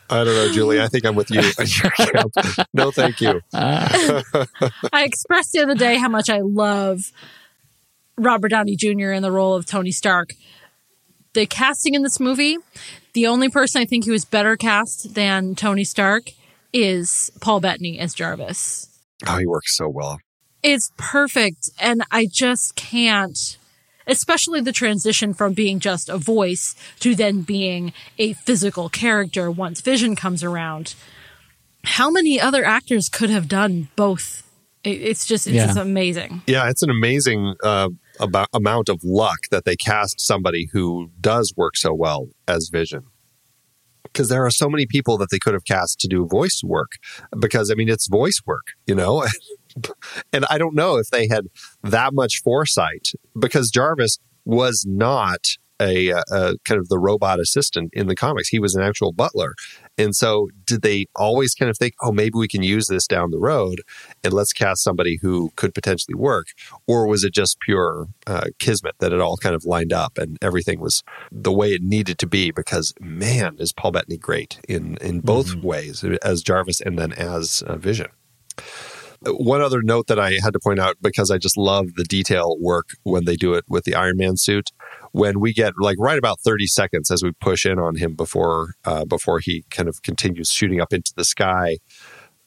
I 0.09 0.23
don't 0.23 0.35
know, 0.35 0.51
Julie. 0.51 0.81
I 0.81 0.87
think 0.87 1.05
I'm 1.05 1.15
with 1.15 1.29
you 1.29 1.39
in 1.39 1.67
your 1.67 1.91
camp. 1.91 2.33
No, 2.73 2.91
thank 2.91 3.21
you. 3.21 3.41
Uh, 3.53 4.21
I 4.93 5.03
expressed 5.03 5.51
the 5.51 5.61
other 5.61 5.75
day 5.75 5.97
how 5.97 6.09
much 6.09 6.29
I 6.29 6.39
love 6.41 7.11
Robert 8.17 8.49
Downey 8.49 8.75
Jr. 8.75 9.11
in 9.11 9.21
the 9.21 9.31
role 9.31 9.53
of 9.53 9.65
Tony 9.65 9.91
Stark. 9.91 10.33
The 11.33 11.45
casting 11.45 11.93
in 11.93 12.03
this 12.03 12.19
movie, 12.19 12.57
the 13.13 13.27
only 13.27 13.49
person 13.49 13.81
I 13.81 13.85
think 13.85 14.05
who 14.05 14.13
is 14.13 14.25
better 14.25 14.55
cast 14.55 15.13
than 15.13 15.55
Tony 15.55 15.83
Stark 15.83 16.31
is 16.73 17.31
Paul 17.41 17.59
Bettany 17.59 17.99
as 17.99 18.13
Jarvis. 18.13 18.87
Oh, 19.27 19.37
he 19.37 19.45
works 19.45 19.75
so 19.75 19.87
well. 19.89 20.19
It's 20.63 20.91
perfect, 20.97 21.69
and 21.79 22.03
I 22.11 22.27
just 22.31 22.75
can't. 22.75 23.57
Especially 24.09 24.61
the 24.61 24.71
transition 24.71 25.33
from 25.33 25.51
being 25.53 25.79
just 25.81 26.07
a 26.07 26.17
voice 26.17 26.75
to 27.01 27.13
then 27.13 27.41
being 27.41 27.91
a 28.17 28.33
physical 28.33 28.87
character 28.87 29.51
once 29.51 29.81
Vision 29.81 30.15
comes 30.15 30.43
around. 30.45 30.95
How 31.83 32.09
many 32.09 32.39
other 32.39 32.63
actors 32.63 33.09
could 33.09 33.29
have 33.29 33.49
done 33.49 33.89
both? 33.97 34.43
It's 34.85 35.25
just, 35.25 35.45
it's 35.47 35.55
Yeah. 35.57 35.65
just 35.65 35.77
amazing. 35.77 36.41
Yeah, 36.47 36.69
it's 36.69 36.81
an 36.83 36.89
amazing 36.89 37.55
uh, 37.61 37.89
about, 38.21 38.47
amount 38.53 38.87
of 38.87 39.03
luck 39.03 39.39
that 39.51 39.65
they 39.65 39.75
cast 39.75 40.21
somebody 40.21 40.69
who 40.71 41.11
does 41.19 41.53
work 41.57 41.75
so 41.75 41.93
well 41.93 42.29
as 42.47 42.69
Vision. 42.71 43.03
Because 44.13 44.29
there 44.29 44.45
are 44.45 44.51
so 44.51 44.69
many 44.69 44.85
people 44.85 45.17
that 45.17 45.29
they 45.31 45.39
could 45.39 45.53
have 45.53 45.65
cast 45.65 45.99
to 46.01 46.07
do 46.07 46.25
voice 46.25 46.61
work. 46.63 46.93
Because 47.37 47.71
I 47.71 47.75
mean, 47.75 47.89
it's 47.89 48.07
voice 48.07 48.41
work, 48.45 48.67
you 48.85 48.95
know. 48.95 49.25
and 50.33 50.45
I 50.49 50.57
don't 50.57 50.75
know 50.75 50.97
if 50.97 51.09
they 51.09 51.27
had 51.27 51.47
that 51.83 52.13
much 52.13 52.41
foresight 52.43 53.09
because 53.37 53.69
Jarvis 53.69 54.19
was 54.45 54.85
not 54.87 55.41
a, 55.79 56.09
a, 56.09 56.23
a 56.31 56.53
kind 56.65 56.79
of 56.79 56.89
the 56.89 56.99
robot 56.99 57.39
assistant 57.39 57.89
in 57.93 58.07
the 58.07 58.15
comics. 58.15 58.49
He 58.49 58.59
was 58.59 58.75
an 58.75 58.81
actual 58.83 59.11
butler. 59.11 59.53
And 59.97 60.15
so, 60.15 60.49
did 60.65 60.81
they 60.81 61.07
always 61.15 61.53
kind 61.53 61.69
of 61.69 61.77
think, 61.77 61.95
oh, 62.01 62.11
maybe 62.11 62.37
we 62.37 62.47
can 62.47 62.63
use 62.63 62.87
this 62.87 63.07
down 63.07 63.31
the 63.31 63.39
road 63.39 63.81
and 64.23 64.33
let's 64.33 64.53
cast 64.53 64.83
somebody 64.83 65.17
who 65.21 65.51
could 65.55 65.73
potentially 65.73 66.15
work? 66.15 66.47
Or 66.87 67.07
was 67.07 67.23
it 67.23 67.33
just 67.33 67.59
pure 67.59 68.07
uh, 68.27 68.47
kismet 68.59 68.95
that 68.99 69.13
it 69.13 69.19
all 69.19 69.37
kind 69.37 69.55
of 69.55 69.65
lined 69.65 69.93
up 69.93 70.17
and 70.17 70.37
everything 70.41 70.79
was 70.79 71.03
the 71.31 71.51
way 71.51 71.71
it 71.71 71.81
needed 71.81 72.19
to 72.19 72.27
be? 72.27 72.51
Because, 72.51 72.93
man, 72.99 73.55
is 73.59 73.73
Paul 73.73 73.91
Bettany 73.91 74.17
great 74.17 74.59
in, 74.67 74.97
in 74.97 75.21
both 75.21 75.55
ways 75.55 76.03
as 76.23 76.41
Jarvis 76.43 76.81
and 76.81 76.97
then 76.97 77.13
as 77.13 77.63
uh, 77.63 77.77
Vision. 77.77 78.07
One 79.25 79.61
other 79.61 79.81
note 79.81 80.07
that 80.07 80.19
I 80.19 80.33
had 80.43 80.53
to 80.53 80.59
point 80.59 80.79
out 80.79 80.97
because 81.01 81.31
I 81.31 81.39
just 81.39 81.57
love 81.57 81.95
the 81.95 82.03
detail 82.03 82.55
work 82.59 82.89
when 83.03 83.25
they 83.25 83.35
do 83.35 83.55
it 83.55 83.65
with 83.67 83.83
the 83.83 83.95
Iron 83.95 84.17
Man 84.17 84.37
suit. 84.37 84.71
When 85.17 85.39
we 85.39 85.53
get 85.53 85.73
like 85.79 85.97
right 85.99 86.17
about 86.17 86.39
thirty 86.41 86.67
seconds 86.67 87.09
as 87.11 87.23
we 87.23 87.31
push 87.39 87.65
in 87.65 87.79
on 87.79 87.95
him 87.95 88.15
before 88.15 88.73
uh, 88.85 89.05
before 89.05 89.39
he 89.39 89.63
kind 89.71 89.89
of 89.89 90.01
continues 90.03 90.49
shooting 90.51 90.79
up 90.79 90.93
into 90.93 91.11
the 91.15 91.25
sky, 91.25 91.77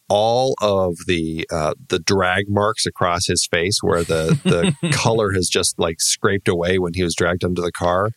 all 0.08 0.54
of 0.60 0.96
the 1.06 1.46
uh, 1.50 1.74
the 1.88 1.98
drag 1.98 2.46
marks 2.48 2.84
across 2.84 3.26
his 3.26 3.46
face 3.46 3.78
where 3.80 4.02
the 4.02 4.38
the 4.44 4.90
color 4.92 5.32
has 5.32 5.48
just 5.48 5.78
like 5.78 6.00
scraped 6.00 6.48
away 6.48 6.78
when 6.78 6.92
he 6.94 7.02
was 7.02 7.14
dragged 7.14 7.44
under 7.44 7.62
the 7.62 7.72
car. 7.72 8.10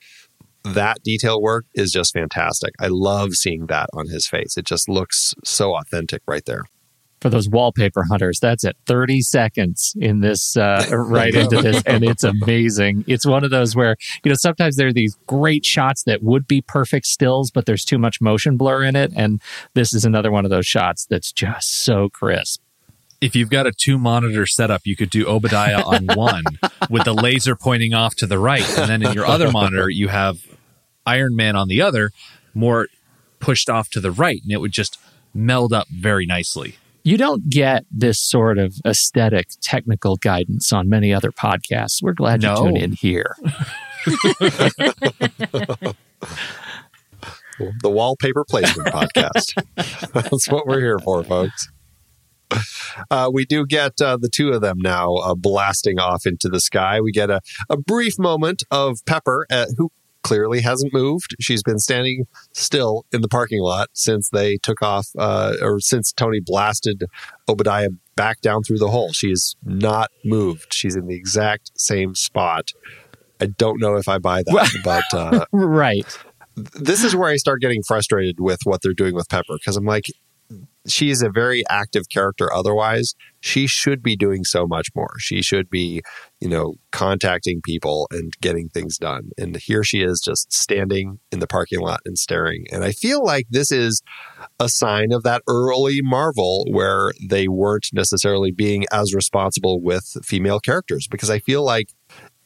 That 0.65 1.03
detail 1.03 1.41
work 1.41 1.65
is 1.74 1.91
just 1.91 2.13
fantastic. 2.13 2.74
I 2.79 2.88
love 2.88 3.33
seeing 3.33 3.67
that 3.67 3.89
on 3.93 4.07
his 4.07 4.27
face. 4.27 4.57
It 4.57 4.65
just 4.65 4.88
looks 4.88 5.36
so 5.43 5.75
authentic 5.75 6.22
right 6.25 6.45
there. 6.45 6.63
For 7.24 7.30
those 7.30 7.48
wallpaper 7.48 8.03
hunters, 8.03 8.38
that's 8.42 8.65
it. 8.65 8.75
30 8.86 9.22
seconds 9.22 9.96
in 9.98 10.20
this, 10.20 10.58
uh, 10.58 10.86
right 10.92 11.34
into 11.34 11.62
this. 11.62 11.82
And 11.86 12.03
it's 12.03 12.25
amazing. 12.25 13.06
It's 13.08 13.25
one 13.25 13.46
of 13.46 13.50
those 13.50 13.77
where, 13.77 13.96
you 14.25 14.30
know, 14.30 14.36
sometimes 14.36 14.75
there 14.75 14.89
are 14.89 14.94
these 14.94 15.15
great 15.25 15.63
shots 15.63 16.03
that 16.03 16.22
would 16.22 16.48
be 16.48 16.62
perfect 16.62 17.06
stills, 17.06 17.50
but 17.50 17.65
there's 17.65 17.86
too 17.86 17.98
much 17.98 18.20
motion 18.20 18.58
blur 18.58 18.84
in 18.84 18.98
it. 18.98 19.13
And 19.15 19.42
this 19.74 19.94
is 19.94 20.03
another 20.03 20.32
one 20.32 20.44
of 20.44 20.51
those 20.51 20.68
shots 20.68 21.06
that's 21.06 21.32
just 21.32 21.74
so 21.74 22.10
crisp. 22.10 22.62
if 23.22 23.38
you've 23.38 23.50
got 23.50 23.65
a 23.65 23.72
two 23.72 23.98
monitor 23.98 24.46
setup, 24.46 24.82
you 24.84 24.98
could 24.98 25.10
do 25.10 25.25
Obadiah 25.25 25.82
on 25.82 26.08
one 26.15 26.44
with 26.89 27.06
the 27.06 27.13
laser 27.13 27.56
pointing 27.56 27.94
off 27.94 28.15
to 28.15 28.27
the 28.27 28.38
right. 28.38 28.68
And 28.77 28.89
then 28.89 29.01
in 29.01 29.13
your 29.13 29.25
other 29.25 29.50
monitor, 29.50 29.89
you 29.89 30.10
have 30.10 30.46
Iron 31.06 31.38
Man 31.38 31.56
on 31.56 31.70
the 31.70 31.82
other, 31.82 32.12
more 32.53 32.89
pushed 33.39 33.70
off 33.70 33.89
to 33.92 34.01
the 34.01 34.12
right. 34.12 34.42
And 34.44 34.51
it 34.51 34.58
would 34.58 34.74
just 34.74 35.00
meld 35.34 35.72
up 35.72 35.88
very 35.88 36.25
nicely. 36.25 36.75
You 37.03 37.17
don't 37.17 37.50
get 37.50 37.86
this 37.91 38.19
sort 38.19 38.57
of 38.57 38.75
aesthetic 38.86 39.48
technical 39.62 40.15
guidance 40.15 40.72
on 40.72 40.88
many 40.88 41.13
other 41.13 41.31
podcasts. 41.31 42.01
We're 42.01 42.13
glad 42.13 42.41
No. 42.41 42.55
you 42.55 42.63
tuned 42.63 42.77
in 42.77 42.91
here. 42.93 43.36
the 47.81 47.89
wallpaper 47.89 48.45
placement 48.50 48.88
podcast. 48.93 49.53
That's 50.13 50.48
what 50.50 50.65
we're 50.65 50.79
here 50.79 51.00
for, 51.00 51.24
folks. 51.24 51.69
Uh, 53.10 53.29
we 53.33 53.45
do 53.45 53.65
get 53.65 54.00
uh, 54.00 54.15
the 54.17 54.29
two 54.29 54.51
of 54.51 54.62
them 54.62 54.77
now 54.79 55.15
uh, 55.15 55.33
blasting 55.36 56.00
off 56.00 56.25
into 56.25 56.48
the 56.50 56.60
sky. 56.62 57.01
We 57.01 57.12
get 57.12 57.29
a, 57.29 57.41
a 57.69 57.77
brief 57.77 58.13
moment 58.19 58.63
of 58.69 59.00
Pepper, 59.05 59.48
uh, 59.51 59.65
who 59.77 59.91
clearly 60.24 60.62
hasn't 60.62 60.94
moved. 60.94 61.36
She's 61.39 61.62
been 61.63 61.80
standing 61.80 62.25
still 62.53 63.06
in 63.12 63.22
the 63.22 63.27
parking 63.27 63.62
lot 63.62 63.89
since 63.94 64.30
they 64.30 64.58
took 64.63 64.82
off, 64.82 65.08
uh, 65.18 65.56
or 65.62 65.80
since 65.80 66.12
Tony 66.12 66.39
blasted 66.44 67.03
Obadiah 67.48 67.89
back 68.15 68.42
down 68.42 68.63
through 68.63 68.77
the 68.80 68.89
hole. 68.89 69.12
She 69.13 69.32
is 69.32 69.56
not 69.63 70.10
moved. 70.24 70.74
She's 70.74 70.96
in 70.96 71.08
the 71.08 71.15
exact 71.15 71.72
same 71.75 72.15
spot. 72.15 72.70
I 73.42 73.48
don't 73.48 73.80
know 73.80 73.96
if 73.96 74.08
I 74.08 74.18
buy 74.20 74.44
that, 74.44 74.82
but 74.84 75.03
uh, 75.18 75.46
Right. 75.51 76.06
this 76.56 77.03
is 77.03 77.15
where 77.15 77.30
I 77.30 77.36
start 77.38 77.62
getting 77.62 77.84
frustrated 77.84 78.39
with 78.39 78.60
what 78.63 78.82
they're 78.82 78.94
doing 78.94 79.15
with 79.15 79.27
Pepper 79.30 79.56
because 79.60 79.75
I'm 79.75 79.86
like, 79.86 80.06
she 80.86 81.10
is 81.10 81.22
a 81.24 81.30
very 81.30 81.63
active 81.70 82.10
character 82.10 82.53
otherwise. 82.53 83.15
She 83.39 83.65
should 83.68 84.03
be 84.03 84.15
doing 84.15 84.44
so 84.44 84.68
much 84.68 84.89
more. 84.94 85.10
She 85.18 85.42
should 85.42 85.70
be, 85.70 86.01
you 86.43 86.50
know, 86.50 86.73
contacting 86.91 87.62
people 87.63 88.05
and 88.12 88.33
getting 88.41 88.67
things 88.67 88.97
done. 88.97 89.29
And 89.38 89.55
here 89.55 89.81
she 89.81 90.01
is 90.01 90.19
just 90.19 90.51
standing 90.51 91.19
in 91.31 91.39
the 91.39 91.47
parking 91.47 91.79
lot 91.79 92.01
and 92.03 92.17
staring. 92.17 92.65
And 92.69 92.83
I 92.83 92.91
feel 92.91 93.23
like 93.23 93.45
this 93.50 93.71
is 93.71 94.01
a 94.59 94.67
sign 94.67 95.13
of 95.13 95.23
that 95.23 95.41
early 95.47 96.01
Marvel 96.01 96.65
where 96.69 97.13
they 97.29 97.47
weren't 97.47 97.88
necessarily 97.93 98.51
being 98.51 98.83
as 98.91 99.13
responsible 99.13 99.81
with 99.81 100.17
female 100.21 100.59
characters 100.59 101.07
because 101.07 101.29
I 101.29 101.39
feel 101.39 101.63
like 101.63 101.88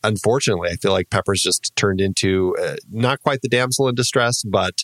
unfortunately, 0.04 0.70
I 0.70 0.76
feel 0.76 0.92
like 0.92 1.10
Pepper's 1.10 1.42
just 1.42 1.76
turned 1.76 2.00
into 2.00 2.56
uh, 2.62 2.76
not 2.92 3.20
quite 3.24 3.42
the 3.42 3.50
damsel 3.50 3.88
in 3.88 3.96
distress, 3.96 4.44
but 4.44 4.84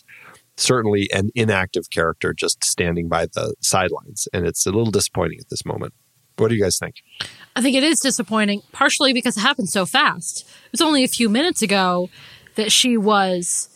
certainly 0.56 1.08
an 1.14 1.30
inactive 1.36 1.88
character 1.90 2.34
just 2.34 2.64
standing 2.64 3.08
by 3.08 3.26
the 3.26 3.54
sidelines. 3.60 4.26
And 4.32 4.44
it's 4.44 4.66
a 4.66 4.72
little 4.72 4.90
disappointing 4.90 5.38
at 5.38 5.50
this 5.50 5.64
moment. 5.64 5.94
What 6.36 6.48
do 6.48 6.54
you 6.54 6.62
guys 6.62 6.78
think? 6.78 6.96
I 7.56 7.62
think 7.62 7.76
it 7.76 7.84
is 7.84 8.00
disappointing, 8.00 8.62
partially 8.72 9.12
because 9.12 9.36
it 9.36 9.40
happened 9.40 9.68
so 9.68 9.86
fast. 9.86 10.40
It 10.66 10.72
was 10.72 10.80
only 10.80 11.04
a 11.04 11.08
few 11.08 11.28
minutes 11.28 11.62
ago 11.62 12.10
that 12.56 12.72
she 12.72 12.96
was, 12.96 13.68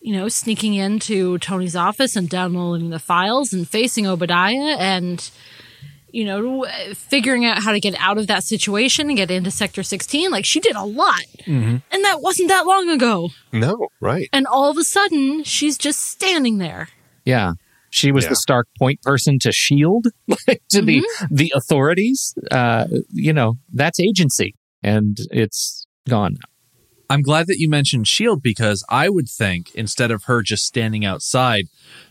you 0.00 0.14
know, 0.14 0.28
sneaking 0.28 0.74
into 0.74 1.38
Tony's 1.38 1.76
office 1.76 2.16
and 2.16 2.28
downloading 2.28 2.90
the 2.90 2.98
files 2.98 3.52
and 3.52 3.68
facing 3.68 4.06
Obadiah 4.06 4.76
and, 4.78 5.30
you 6.10 6.24
know, 6.24 6.66
figuring 6.94 7.44
out 7.44 7.62
how 7.62 7.72
to 7.72 7.80
get 7.80 7.94
out 7.98 8.16
of 8.16 8.26
that 8.28 8.44
situation 8.44 9.08
and 9.08 9.18
get 9.18 9.30
into 9.30 9.50
Sector 9.50 9.82
16. 9.82 10.30
Like, 10.30 10.46
she 10.46 10.60
did 10.60 10.76
a 10.76 10.84
lot. 10.84 11.24
Mm-hmm. 11.40 11.76
And 11.90 12.04
that 12.04 12.22
wasn't 12.22 12.48
that 12.48 12.66
long 12.66 12.88
ago. 12.88 13.30
No, 13.52 13.88
right. 14.00 14.30
And 14.32 14.46
all 14.46 14.70
of 14.70 14.78
a 14.78 14.84
sudden, 14.84 15.44
she's 15.44 15.76
just 15.76 16.00
standing 16.00 16.56
there. 16.56 16.88
Yeah. 17.26 17.52
She 17.96 18.12
was 18.12 18.24
Yeah. 18.24 18.30
the 18.30 18.36
Stark 18.36 18.68
point 18.78 19.00
person 19.00 19.38
to 19.40 19.52
Shield, 19.52 20.08
like, 20.28 20.60
to 20.70 20.82
the 20.82 21.02
the 21.30 21.50
authorities. 21.56 22.34
Uh, 22.50 22.86
you 23.10 23.32
know, 23.32 23.54
that's 23.72 23.98
agency, 23.98 24.54
and 24.82 25.16
it's 25.30 25.86
gone. 26.06 26.34
now. 26.34 26.48
I'm 27.08 27.22
glad 27.22 27.46
that 27.46 27.58
you 27.58 27.70
mentioned 27.70 28.06
Shield 28.06 28.42
because 28.42 28.84
I 28.90 29.08
would 29.08 29.28
think 29.30 29.74
instead 29.74 30.10
of 30.10 30.24
her 30.24 30.42
just 30.42 30.66
standing 30.66 31.04
outside, 31.06 31.66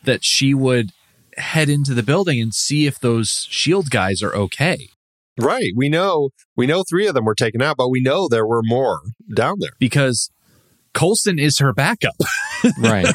that 0.06 0.24
she 0.24 0.54
would 0.56 0.92
head 1.38 1.70
into 1.70 1.94
the 1.94 2.02
building 2.02 2.42
and 2.42 2.54
see 2.54 2.88
if 2.88 3.00
those 3.00 3.46
Shield 3.52 3.90
guys 3.92 4.24
are 4.24 4.34
okay. 4.34 4.88
Right. 5.40 5.72
We 5.76 5.90
know 5.90 6.30
we 6.56 6.66
know 6.66 6.84
three 6.90 7.06
of 7.08 7.14
them 7.14 7.26
were 7.26 7.36
taken 7.36 7.62
out, 7.62 7.76
but 7.78 7.90
we 7.90 8.00
know 8.02 8.28
there 8.28 8.48
were 8.48 8.64
more 8.64 9.02
down 9.36 9.58
there. 9.60 9.74
Because 9.80 10.32
Coulson 10.96 11.38
is 11.38 11.60
her 11.60 11.74
backup. 11.74 12.16
Right. 12.80 13.06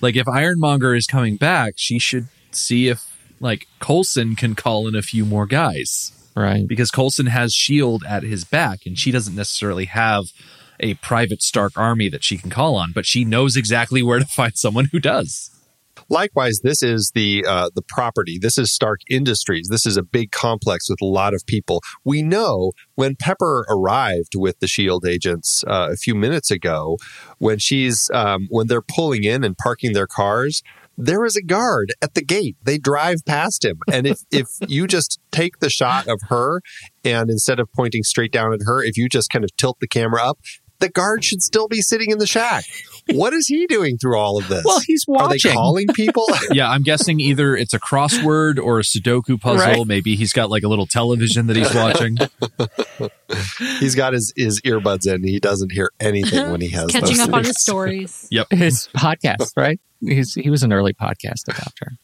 like 0.00 0.16
if 0.16 0.26
Ironmonger 0.26 0.96
is 0.96 1.06
coming 1.06 1.36
back, 1.36 1.74
she 1.76 2.00
should 2.00 2.26
see 2.50 2.88
if 2.88 3.04
like 3.38 3.66
Coulson 3.78 4.34
can 4.34 4.56
call 4.56 4.88
in 4.88 4.96
a 4.96 5.02
few 5.02 5.24
more 5.24 5.46
guys. 5.46 6.10
right. 6.34 6.66
because 6.66 6.90
Coulson 6.90 7.26
has 7.26 7.52
Shield 7.52 8.02
at 8.08 8.24
his 8.24 8.44
back, 8.44 8.80
and 8.86 8.98
she 8.98 9.12
doesn't 9.12 9.36
necessarily 9.36 9.84
have 9.84 10.32
a 10.80 10.94
private 10.94 11.42
Stark 11.42 11.76
army 11.76 12.08
that 12.08 12.24
she 12.24 12.36
can 12.38 12.50
call 12.50 12.74
on, 12.74 12.90
but 12.92 13.06
she 13.06 13.24
knows 13.24 13.56
exactly 13.56 14.02
where 14.02 14.18
to 14.18 14.24
find 14.40 14.56
someone 14.56 14.86
who 14.86 14.98
does. 14.98 15.50
Likewise, 16.08 16.60
this 16.62 16.82
is 16.82 17.12
the 17.14 17.44
uh, 17.46 17.70
the 17.74 17.82
property. 17.82 18.38
This 18.40 18.58
is 18.58 18.72
Stark 18.72 19.00
Industries. 19.10 19.68
This 19.68 19.86
is 19.86 19.96
a 19.96 20.02
big 20.02 20.30
complex 20.30 20.88
with 20.88 21.00
a 21.00 21.06
lot 21.06 21.34
of 21.34 21.44
people. 21.46 21.82
We 22.04 22.22
know 22.22 22.72
when 22.94 23.16
Pepper 23.16 23.66
arrived 23.68 24.34
with 24.34 24.60
the 24.60 24.68
Shield 24.68 25.06
agents 25.06 25.64
uh, 25.66 25.88
a 25.92 25.96
few 25.96 26.14
minutes 26.14 26.50
ago, 26.50 26.96
when 27.38 27.58
she's 27.58 28.10
um, 28.10 28.46
when 28.50 28.66
they're 28.66 28.82
pulling 28.82 29.24
in 29.24 29.44
and 29.44 29.56
parking 29.56 29.92
their 29.92 30.06
cars. 30.06 30.62
There 31.00 31.24
is 31.24 31.36
a 31.36 31.42
guard 31.42 31.94
at 32.02 32.14
the 32.14 32.24
gate. 32.24 32.56
They 32.60 32.76
drive 32.76 33.18
past 33.24 33.64
him. 33.64 33.78
And 33.92 34.04
if, 34.04 34.18
if 34.32 34.48
you 34.66 34.88
just 34.88 35.20
take 35.30 35.60
the 35.60 35.70
shot 35.70 36.08
of 36.08 36.20
her 36.28 36.60
and 37.04 37.30
instead 37.30 37.60
of 37.60 37.72
pointing 37.72 38.02
straight 38.02 38.32
down 38.32 38.52
at 38.52 38.62
her, 38.64 38.82
if 38.82 38.96
you 38.96 39.08
just 39.08 39.30
kind 39.30 39.44
of 39.44 39.54
tilt 39.56 39.78
the 39.78 39.86
camera 39.86 40.20
up, 40.28 40.40
the 40.80 40.88
guard 40.88 41.24
should 41.24 41.42
still 41.42 41.68
be 41.68 41.80
sitting 41.80 42.10
in 42.10 42.18
the 42.18 42.26
shack. 42.26 42.64
What 43.14 43.32
is 43.32 43.46
he 43.46 43.66
doing 43.66 43.96
through 43.96 44.18
all 44.18 44.38
of 44.38 44.48
this? 44.48 44.62
Well, 44.64 44.80
he's 44.86 45.04
watching. 45.08 45.50
Are 45.50 45.52
they 45.52 45.54
calling 45.54 45.86
people? 45.88 46.26
Yeah, 46.50 46.70
I'm 46.70 46.82
guessing 46.82 47.20
either 47.20 47.56
it's 47.56 47.74
a 47.74 47.80
crossword 47.80 48.58
or 48.58 48.78
a 48.78 48.82
Sudoku 48.82 49.40
puzzle. 49.40 49.66
Right. 49.66 49.86
Maybe 49.86 50.14
he's 50.14 50.32
got 50.32 50.50
like 50.50 50.62
a 50.62 50.68
little 50.68 50.86
television 50.86 51.46
that 51.46 51.56
he's 51.56 51.74
watching. 51.74 52.16
He's 53.78 53.94
got 53.94 54.12
his, 54.12 54.32
his 54.36 54.60
earbuds 54.62 55.12
in. 55.12 55.24
He 55.24 55.38
doesn't 55.40 55.72
hear 55.72 55.90
anything 56.00 56.50
when 56.50 56.60
he 56.60 56.68
has 56.68 56.86
Catching 56.86 57.16
those 57.16 57.28
up 57.28 57.34
on 57.34 57.44
his 57.44 57.60
stories. 57.60 58.26
Yep, 58.30 58.48
his 58.50 58.88
podcast, 58.96 59.52
right? 59.56 59.80
He's, 60.00 60.34
he 60.34 60.48
was 60.50 60.62
an 60.62 60.72
early 60.72 60.94
podcast 60.94 61.44
adopter. 61.48 61.96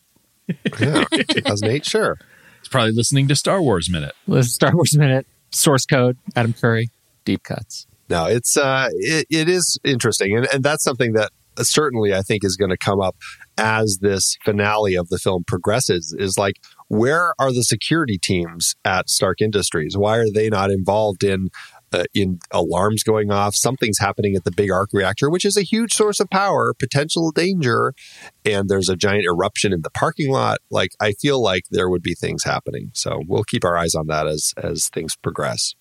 Yeah, 0.80 1.04
2008, 1.11 1.84
sure. 1.87 2.18
He's 2.61 2.68
probably 2.68 2.92
listening 2.92 3.28
to 3.28 3.37
Star 3.37 3.62
Wars 3.62 3.90
Minute. 3.90 4.14
Star 4.42 4.75
Wars 4.75 4.96
Minute, 4.96 5.26
source 5.50 5.87
code, 5.87 6.18
Adam 6.37 6.52
Curry, 6.52 6.90
deep 7.25 7.42
cuts. 7.42 7.87
No, 8.08 8.26
it's 8.26 8.56
uh, 8.56 8.88
it, 8.92 9.26
it 9.30 9.49
is 9.49 9.78
interesting, 9.84 10.37
and 10.37 10.46
and 10.52 10.62
that's 10.62 10.84
something 10.84 11.12
that 11.14 11.30
certainly 11.62 12.14
I 12.14 12.23
think 12.23 12.44
is 12.44 12.56
going 12.56 12.70
to 12.70 12.76
come 12.76 13.00
up 13.00 13.16
as 13.56 13.99
this 14.00 14.37
finale 14.44 14.94
of 14.94 15.08
the 15.08 15.18
film 15.18 15.44
progresses. 15.46 16.14
Is 16.18 16.37
like, 16.37 16.56
where 16.88 17.34
are 17.38 17.52
the 17.52 17.62
security 17.62 18.18
teams 18.18 18.75
at 18.84 19.08
Stark 19.08 19.40
Industries? 19.40 19.96
Why 19.96 20.18
are 20.18 20.30
they 20.30 20.49
not 20.49 20.70
involved 20.70 21.25
in? 21.25 21.49
Uh, 21.92 22.02
in 22.12 22.40
alarms 22.50 23.04
going 23.04 23.30
off, 23.30 23.54
something's 23.54 24.00
happening 24.00 24.34
at 24.34 24.42
the 24.42 24.50
big 24.50 24.68
arc 24.68 24.88
reactor, 24.92 25.30
which 25.30 25.44
is 25.44 25.56
a 25.56 25.62
huge 25.62 25.94
source 25.94 26.18
of 26.18 26.28
power, 26.28 26.75
potential 26.75 27.30
danger, 27.30 27.94
and 28.44 28.68
there's 28.68 28.88
a 28.88 28.96
giant 28.96 29.25
eruption 29.25 29.73
in 29.73 29.82
the 29.82 29.90
parking 29.90 30.28
lot. 30.28 30.58
Like 30.71 30.90
I 31.00 31.12
feel 31.12 31.40
like 31.40 31.67
there 31.71 31.88
would 31.88 32.02
be 32.02 32.14
things 32.14 32.43
happening, 32.43 32.90
so 32.95 33.23
we'll 33.28 33.45
keep 33.45 33.64
our 33.64 33.76
eyes 33.76 33.95
on 33.95 34.08
that 34.08 34.26
as 34.26 34.52
as 34.56 34.88
things 34.88 35.14
progress. 35.14 35.76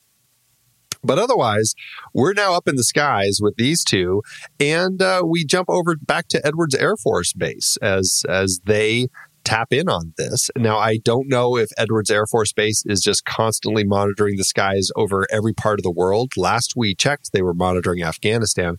But 1.04 1.20
otherwise, 1.20 1.76
we're 2.14 2.34
now 2.34 2.54
up 2.54 2.68
in 2.68 2.76
the 2.76 2.84
skies 2.84 3.40
with 3.42 3.56
these 3.56 3.84
two, 3.84 4.22
and 4.60 5.02
uh, 5.02 5.24
we 5.26 5.46
jump 5.46 5.70
over 5.70 5.96
back 5.96 6.28
to 6.30 6.46
Edwards 6.46 6.76
Air 6.76 6.96
Force 6.96 7.34
Base 7.34 7.78
as 7.82 8.24
as 8.30 8.62
they 8.66 9.08
tap 9.44 9.74
in 9.74 9.90
on 9.90 10.14
this. 10.18 10.50
Now, 10.58 10.78
I 10.78 10.98
don't 11.04 11.28
know 11.28 11.58
if 11.58 11.70
Edwards 11.78 12.10
Air 12.10 12.26
Force 12.26 12.54
Base 12.54 12.84
is 12.86 13.02
just 13.02 13.26
constantly 13.26 13.84
monitoring 13.84 14.38
the 14.38 14.44
skies 14.44 14.90
over 14.96 15.28
every 15.30 15.54
part 15.54 15.80
of 15.80 15.84
the 15.84 15.92
world. 15.92 16.32
Last 16.38 16.74
we 16.76 16.96
checked, 16.96 17.32
they 17.34 17.42
were 17.42 17.54
monitoring 17.54 18.04
Afghanistan. 18.04 18.78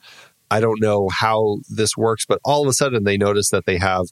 I 0.51 0.61
don't 0.61 0.81
know 0.81 1.09
how 1.11 1.59
this 1.69 1.97
works, 1.97 2.27
but 2.27 2.41
all 2.45 2.63
of 2.63 2.69
a 2.69 2.73
sudden 2.73 3.05
they 3.05 3.17
notice 3.17 3.51
that 3.51 3.67
they 3.67 3.79
have 3.79 4.07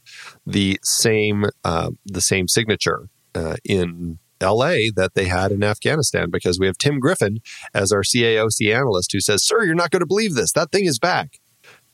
the 0.46 0.79
same 0.83 1.44
uh, 1.64 1.90
the 2.05 2.20
same 2.20 2.48
signature 2.48 3.09
uh, 3.35 3.57
in 3.64 4.18
LA 4.42 4.90
that 4.94 5.12
they 5.14 5.26
had 5.26 5.52
in 5.52 5.62
Afghanistan 5.62 6.28
because 6.31 6.59
we 6.59 6.66
have 6.66 6.78
Tim 6.78 6.98
Griffin 6.98 7.38
as 7.74 7.92
our 7.92 8.02
CAOC 8.02 8.74
analyst 8.74 9.12
who 9.12 9.20
says, 9.20 9.46
Sir, 9.46 9.64
you're 9.64 9.74
not 9.74 9.90
going 9.90 10.00
to 10.00 10.07
believe 10.07 10.35
this. 10.35 10.52
That 10.52 10.72
thing 10.72 10.85
is 10.85 10.98
back. 10.98 11.38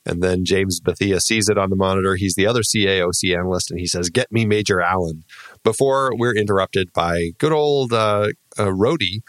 And 0.06 0.22
then 0.22 0.44
James 0.44 0.80
Bethia 0.80 1.20
sees 1.20 1.48
it 1.48 1.58
on 1.58 1.68
the 1.68 1.76
monitor. 1.76 2.16
He's 2.16 2.34
the 2.34 2.46
other 2.46 2.62
CAOC 2.62 3.36
analyst 3.36 3.70
and 3.70 3.78
he 3.78 3.86
says, 3.86 4.08
Get 4.08 4.32
me 4.32 4.46
Major 4.46 4.80
Allen. 4.80 5.24
Before 5.62 6.12
we're 6.16 6.34
interrupted 6.34 6.92
by 6.94 7.32
good 7.38 7.52
old 7.52 7.92
uh, 7.92 8.28
uh, 8.58 8.64
Rhodey, 8.66 9.20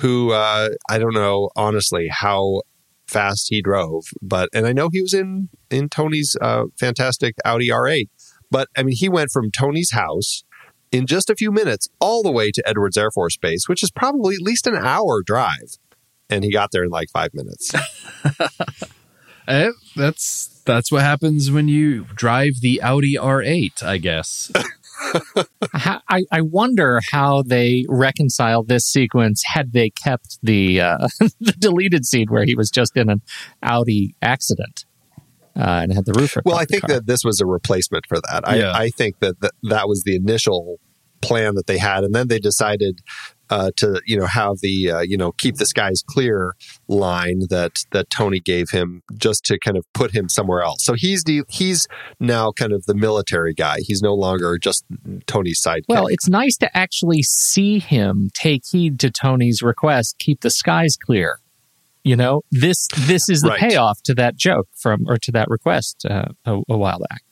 who 0.00 0.32
uh, 0.32 0.70
I 0.88 0.98
don't 0.98 1.14
know 1.14 1.50
honestly 1.54 2.08
how 2.10 2.62
fast 3.06 3.46
he 3.50 3.62
drove, 3.62 4.04
but 4.20 4.48
and 4.52 4.66
I 4.66 4.72
know 4.72 4.88
he 4.90 5.02
was 5.02 5.14
in 5.14 5.50
in 5.70 5.88
Tony's 5.88 6.36
uh, 6.40 6.64
fantastic 6.80 7.36
Audi 7.44 7.68
R8, 7.68 8.08
but 8.50 8.68
I 8.76 8.82
mean 8.82 8.96
he 8.98 9.08
went 9.08 9.30
from 9.30 9.52
Tony's 9.52 9.92
house 9.92 10.42
in 10.92 11.06
just 11.06 11.30
a 11.30 11.34
few 11.34 11.50
minutes 11.50 11.88
all 12.00 12.22
the 12.22 12.32
way 12.32 12.50
to 12.50 12.62
Edwards 12.68 12.96
Air 12.96 13.10
Force 13.10 13.36
Base, 13.36 13.68
which 13.68 13.82
is 13.82 13.90
probably 13.90 14.34
at 14.34 14.42
least 14.42 14.66
an 14.66 14.76
hour 14.76 15.22
drive, 15.22 15.78
and 16.30 16.44
he 16.44 16.52
got 16.52 16.70
there 16.72 16.84
in 16.84 16.90
like 16.90 17.08
five 17.10 17.32
minutes. 17.34 17.72
Eh, 19.46 19.70
that's 19.94 20.62
that's 20.64 20.90
what 20.90 21.02
happens 21.02 21.50
when 21.50 21.68
you 21.68 22.04
drive 22.14 22.60
the 22.62 22.80
Audi 22.80 23.16
R8, 23.16 23.82
I 23.82 23.98
guess. 23.98 24.50
I, 25.74 26.22
I 26.30 26.40
wonder 26.40 27.00
how 27.10 27.42
they 27.42 27.84
reconcile 27.88 28.62
this 28.62 28.86
sequence 28.86 29.42
had 29.44 29.72
they 29.72 29.90
kept 29.90 30.38
the 30.42 30.80
uh, 30.80 31.08
the 31.40 31.54
deleted 31.58 32.06
scene 32.06 32.28
where 32.28 32.44
he 32.44 32.54
was 32.54 32.70
just 32.70 32.96
in 32.96 33.10
an 33.10 33.20
Audi 33.62 34.14
accident 34.22 34.86
uh, 35.56 35.80
and 35.82 35.92
had 35.92 36.04
the 36.04 36.12
roof. 36.12 36.36
Well, 36.44 36.56
I 36.56 36.64
think 36.64 36.86
that 36.86 37.06
this 37.06 37.24
was 37.24 37.40
a 37.40 37.46
replacement 37.46 38.06
for 38.08 38.18
that. 38.20 38.44
Yeah. 38.56 38.70
I, 38.70 38.84
I 38.84 38.88
think 38.90 39.18
that, 39.20 39.40
that 39.40 39.52
that 39.64 39.88
was 39.88 40.02
the 40.04 40.16
initial 40.16 40.78
plan 41.20 41.54
that 41.54 41.66
they 41.66 41.78
had, 41.78 42.04
and 42.04 42.14
then 42.14 42.28
they 42.28 42.38
decided 42.38 43.00
uh, 43.50 43.70
to 43.76 44.00
you 44.06 44.18
know 44.18 44.26
have 44.26 44.56
the 44.60 44.90
uh, 44.90 45.00
you 45.00 45.16
know 45.16 45.32
keep 45.32 45.56
the 45.56 45.66
skies 45.66 46.02
clear 46.06 46.54
line 46.88 47.42
that 47.50 47.84
that 47.92 48.10
Tony 48.10 48.40
gave 48.40 48.70
him 48.70 49.02
just 49.16 49.44
to 49.46 49.58
kind 49.58 49.76
of 49.76 49.84
put 49.92 50.14
him 50.14 50.28
somewhere 50.28 50.62
else. 50.62 50.84
So 50.84 50.94
he's 50.94 51.24
the 51.24 51.42
he's 51.48 51.86
now 52.20 52.52
kind 52.52 52.72
of 52.72 52.84
the 52.86 52.94
military 52.94 53.54
guy. 53.54 53.78
He's 53.80 54.02
no 54.02 54.14
longer 54.14 54.58
just 54.58 54.84
Tony's 55.26 55.62
sidekick. 55.62 55.84
Well, 55.88 56.06
it's 56.06 56.28
nice 56.28 56.56
to 56.58 56.76
actually 56.76 57.22
see 57.22 57.78
him 57.78 58.30
take 58.34 58.62
heed 58.70 58.98
to 59.00 59.10
Tony's 59.10 59.62
request, 59.62 60.18
keep 60.18 60.40
the 60.40 60.50
skies 60.50 60.96
clear. 60.96 61.40
You 62.04 62.16
know, 62.16 62.42
this 62.50 62.86
this 62.96 63.28
is 63.28 63.40
the 63.40 63.48
Right. 63.48 63.60
payoff 63.60 64.02
to 64.04 64.14
that 64.14 64.36
joke 64.36 64.68
from 64.78 65.04
or 65.08 65.16
to 65.18 65.32
that 65.32 65.48
request 65.48 66.04
uh, 66.08 66.26
a, 66.44 66.60
a 66.68 66.76
while 66.76 66.98
back. 67.10 67.22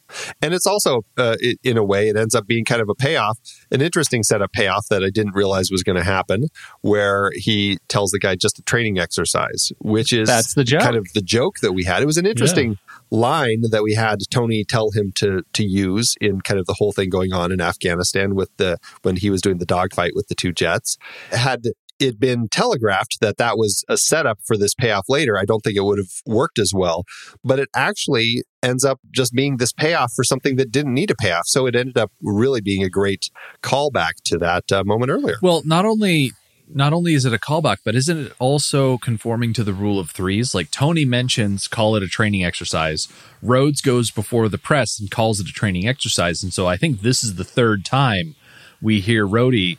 And 0.43 0.53
it's 0.53 0.67
also, 0.67 1.03
uh, 1.17 1.37
i 1.43 1.55
in 1.65 1.79
a 1.79 1.85
way, 1.85 2.09
it 2.11 2.17
ends 2.19 2.35
up 2.35 2.47
being 2.47 2.67
kind 2.67 2.83
of 2.83 2.89
a 2.91 2.95
payoff, 2.95 3.39
an 3.71 3.81
interesting 3.81 4.23
set 4.23 4.43
of 4.43 4.51
payoff 4.53 4.87
that 4.91 5.03
I 5.03 5.09
didn't 5.09 5.35
realize 5.35 5.71
was 5.71 5.83
going 5.83 5.97
to 5.97 6.05
happen, 6.05 6.49
where 6.83 7.31
he 7.35 7.79
tells 7.89 8.11
the 8.11 8.19
guy 8.19 8.37
just 8.37 8.59
a 8.59 8.63
training 8.63 8.99
exercise, 8.99 9.73
which 9.79 10.13
is 10.13 10.29
That's 10.29 10.53
the 10.53 10.65
joke. 10.65 10.83
kind 10.83 10.97
of 10.97 11.07
the 11.15 11.23
joke 11.23 11.61
that 11.63 11.73
we 11.73 11.85
had. 11.85 12.03
It 12.03 12.07
was 12.07 12.19
an 12.19 12.27
interesting 12.27 12.77
line 13.11 13.63
that 13.71 13.83
we 13.83 13.95
had 13.95 14.19
Tony 14.31 14.65
tell 14.65 14.91
him 14.91 15.13
to 15.17 15.43
to 15.53 15.65
use 15.65 16.15
in 16.21 16.41
kind 16.43 16.61
of 16.61 16.67
the 16.67 16.75
whole 16.75 16.93
thing 16.93 17.09
going 17.09 17.33
on 17.33 17.51
in 17.53 17.61
Afghanistan 17.63 18.35
with 18.35 18.51
the 18.59 18.77
when 19.03 19.17
he 19.17 19.31
was 19.31 19.41
doing 19.41 19.59
the 19.59 19.67
dogfight 19.67 20.13
with 20.15 20.29
the 20.29 20.35
two 20.35 20.53
jets. 20.53 20.99
Had 21.31 21.63
it 22.03 22.21
been 22.21 22.49
telegraphed 22.49 23.19
that 23.21 23.37
that 23.39 23.57
was 23.57 23.85
a 23.89 23.97
setup 23.97 24.41
for 24.45 24.57
this 24.57 24.75
payoff 24.75 25.07
later, 25.09 25.39
I 25.39 25.45
don't 25.45 25.61
think 25.61 25.77
it 25.77 25.85
would 25.85 25.99
have 25.99 26.13
worked 26.27 26.59
as 26.59 26.73
well. 26.75 27.05
But 27.45 27.59
it 27.59 27.69
actually 27.75 28.45
ends 28.63 28.85
up 28.85 29.01
just 29.11 29.35
being 29.35 29.57
this 29.57 29.73
payoff 29.73 30.13
for 30.15 30.25
something 30.25 30.57
that 30.57 30.71
didn't 30.71 30.95
need 30.95 31.11
a 31.11 31.15
payoff. 31.15 31.47
So 31.47 31.67
it 31.67 31.75
ended 31.75 31.99
up 31.99 32.13
really 32.23 32.61
being 32.61 32.83
a 32.85 32.91
great 32.91 33.31
callback 33.63 34.15
to 34.25 34.39
that 34.39 34.71
uh, 34.71 34.85
moment 34.85 35.11
earlier. 35.11 35.37
Well, 35.43 35.63
not 35.65 35.85
only 35.85 36.33
not 36.75 36.93
only 36.93 37.13
is 37.13 37.25
it 37.25 37.35
a 37.35 37.39
callback, 37.39 37.79
but 37.85 37.95
isn't 37.95 38.27
it 38.27 38.33
also 38.39 38.97
conforming 38.99 39.53
to 39.53 39.65
the 39.65 39.75
rule 39.75 39.99
of 39.99 40.11
threes? 40.11 40.55
Like 40.55 40.71
Tony 40.71 41.05
mentions, 41.05 41.69
call 41.69 41.97
it 41.97 42.03
a 42.03 42.09
training 42.09 42.45
exercise. 42.45 43.09
Rhodes 43.43 43.83
goes 43.83 44.11
before 44.11 44.49
the 44.49 44.59
press 44.59 44.99
and 44.99 45.11
calls 45.11 45.39
it 45.41 45.49
a 45.49 45.53
training 45.53 45.87
exercise, 45.87 46.43
and 46.43 46.53
so 46.53 46.67
I 46.67 46.77
think 46.77 47.01
this 47.01 47.23
is 47.23 47.35
the 47.35 47.45
third 47.45 47.85
time 47.85 48.37
we 48.81 49.01
hear 49.01 49.27
Rhodey 49.27 49.79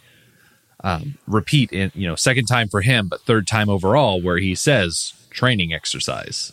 um, 0.83 1.17
repeat 1.27 1.71
in 1.71 1.91
you 1.95 2.07
know 2.07 2.15
second 2.15 2.45
time 2.45 2.67
for 2.67 2.81
him, 2.81 3.07
but 3.07 3.21
third 3.21 3.47
time 3.47 3.69
overall 3.69 4.21
where 4.21 4.37
he 4.37 4.55
says 4.55 5.13
training 5.29 5.73
exercise. 5.73 6.51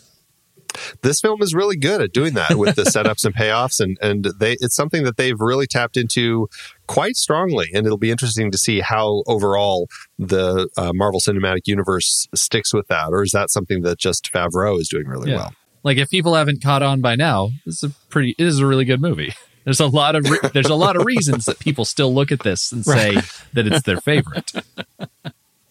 this 1.02 1.20
film 1.20 1.42
is 1.42 1.52
really 1.52 1.76
good 1.76 2.00
at 2.00 2.12
doing 2.12 2.34
that 2.34 2.54
with 2.56 2.76
the 2.76 2.82
setups 2.94 3.24
and 3.24 3.34
payoffs 3.34 3.80
and 3.80 3.98
and 4.00 4.26
they 4.38 4.52
it's 4.60 4.76
something 4.76 5.02
that 5.02 5.16
they've 5.16 5.40
really 5.40 5.66
tapped 5.66 5.96
into 5.96 6.48
quite 6.86 7.16
strongly 7.16 7.68
and 7.74 7.86
it'll 7.86 7.98
be 7.98 8.10
interesting 8.10 8.50
to 8.52 8.56
see 8.58 8.78
how 8.80 9.24
overall 9.26 9.88
the 10.18 10.68
uh, 10.76 10.92
Marvel 10.94 11.18
Cinematic 11.20 11.62
Universe 11.66 12.28
sticks 12.36 12.72
with 12.72 12.86
that 12.86 13.08
or 13.10 13.22
is 13.24 13.32
that 13.32 13.50
something 13.50 13.82
that 13.82 13.98
just 13.98 14.30
Favreau 14.32 14.80
is 14.80 14.88
doing 14.88 15.06
really 15.08 15.30
Yeah. 15.32 15.36
well 15.38 15.52
Like 15.82 15.98
if 15.98 16.08
people 16.08 16.34
haven't 16.34 16.62
caught 16.62 16.82
on 16.82 17.00
by 17.00 17.16
now, 17.16 17.50
this 17.66 17.82
is 17.82 17.90
a 17.90 17.94
pretty 18.08 18.36
it 18.38 18.46
is 18.46 18.60
a 18.60 18.66
really 18.66 18.84
good 18.84 19.00
movie. 19.00 19.34
There's 19.64 19.80
a 19.80 19.86
lot 19.86 20.14
of 20.16 20.24
re- 20.28 20.50
there's 20.54 20.68
a 20.70 20.74
lot 20.74 20.96
of 20.96 21.04
reasons 21.04 21.44
that 21.44 21.58
people 21.58 21.84
still 21.84 22.12
look 22.14 22.32
at 22.32 22.40
this 22.40 22.72
and 22.72 22.84
say 22.84 23.14
that 23.52 23.66
it's 23.66 23.82
their 23.82 24.00
favorite. 24.00 24.52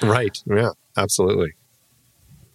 right 0.02 0.38
yeah 0.47 0.69
absolutely 0.95 1.52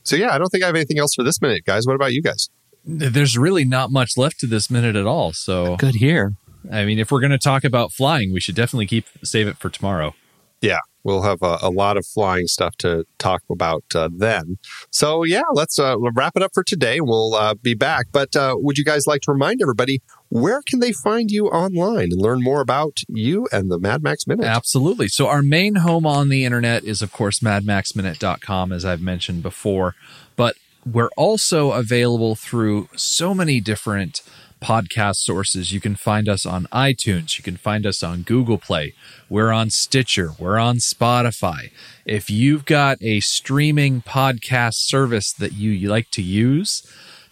so 0.02 0.16
yeah 0.16 0.34
I 0.34 0.38
don't 0.38 0.48
think 0.48 0.62
I 0.64 0.66
have 0.66 0.76
anything 0.76 0.98
else 0.98 1.14
for 1.14 1.22
this 1.22 1.40
minute 1.42 1.64
guys 1.64 1.86
what 1.86 1.94
about 1.94 2.12
you 2.12 2.22
guys 2.22 2.48
There's 2.84 3.36
really 3.36 3.64
not 3.64 3.90
much 3.90 4.16
left 4.16 4.40
to 4.40 4.46
this 4.46 4.70
minute 4.70 4.96
at 4.96 5.06
all. 5.06 5.32
So 5.32 5.76
Good 5.76 5.96
here. 5.96 6.34
I 6.72 6.84
mean, 6.84 6.98
if 6.98 7.10
we're 7.10 7.20
going 7.20 7.30
to 7.30 7.38
talk 7.38 7.62
about 7.64 7.92
flying, 7.92 8.32
we 8.32 8.40
should 8.40 8.54
definitely 8.54 8.86
keep 8.86 9.06
save 9.22 9.46
it 9.48 9.56
for 9.58 9.68
tomorrow. 9.70 10.14
yeah 10.60 10.78
we'll 11.02 11.20
have 11.22 11.42
a, 11.42 11.58
a 11.60 11.68
lot 11.68 11.98
of 11.98 12.06
flying 12.06 12.46
stuff 12.46 12.74
to 12.78 13.04
talk 13.18 13.42
about 13.50 13.84
uh, 13.94 14.08
then 14.16 14.56
so 14.90 15.22
yeah 15.22 15.42
let's 15.52 15.78
uh, 15.78 15.94
wrap 16.14 16.32
it 16.36 16.42
up 16.42 16.50
for 16.54 16.64
today 16.64 16.98
we'll 17.02 17.34
uh, 17.34 17.52
be 17.52 17.74
back 17.74 18.06
but 18.12 18.34
uh, 18.34 18.54
would 18.56 18.78
you 18.78 18.84
guys 18.84 19.06
like 19.06 19.20
to 19.20 19.30
remind 19.30 19.60
everybody 19.60 20.00
where 20.34 20.62
can 20.62 20.80
they 20.80 20.92
find 20.92 21.30
you 21.30 21.46
online 21.46 22.10
and 22.10 22.20
learn 22.20 22.42
more 22.42 22.60
about 22.60 22.98
you 23.06 23.46
and 23.52 23.70
the 23.70 23.78
mad 23.78 24.02
max 24.02 24.26
minute 24.26 24.44
Absolutely. 24.44 25.06
So 25.06 25.28
our 25.28 25.42
main 25.42 25.76
home 25.76 26.04
on 26.04 26.28
the 26.28 26.44
internet 26.44 26.82
is 26.82 27.02
of 27.02 27.12
course 27.12 27.38
madmaxminute.com 27.38 28.72
as 28.72 28.84
I've 28.84 29.00
mentioned 29.00 29.44
before, 29.44 29.94
but 30.34 30.56
we're 30.84 31.10
also 31.16 31.70
available 31.70 32.34
through 32.34 32.88
so 32.96 33.32
many 33.32 33.60
different 33.60 34.22
podcast 34.60 35.16
sources. 35.16 35.72
You 35.72 35.80
can 35.80 35.94
find 35.94 36.28
us 36.28 36.44
on 36.44 36.66
iTunes, 36.72 37.38
you 37.38 37.44
can 37.44 37.56
find 37.56 37.86
us 37.86 38.02
on 38.02 38.22
Google 38.22 38.58
Play, 38.58 38.94
we're 39.28 39.52
on 39.52 39.70
Stitcher, 39.70 40.32
we're 40.36 40.58
on 40.58 40.78
Spotify. 40.78 41.70
If 42.04 42.28
you've 42.28 42.64
got 42.64 42.98
a 43.00 43.20
streaming 43.20 44.02
podcast 44.02 44.74
service 44.74 45.32
that 45.32 45.52
you, 45.52 45.70
you 45.70 45.88
like 45.88 46.10
to 46.10 46.22
use, 46.22 46.82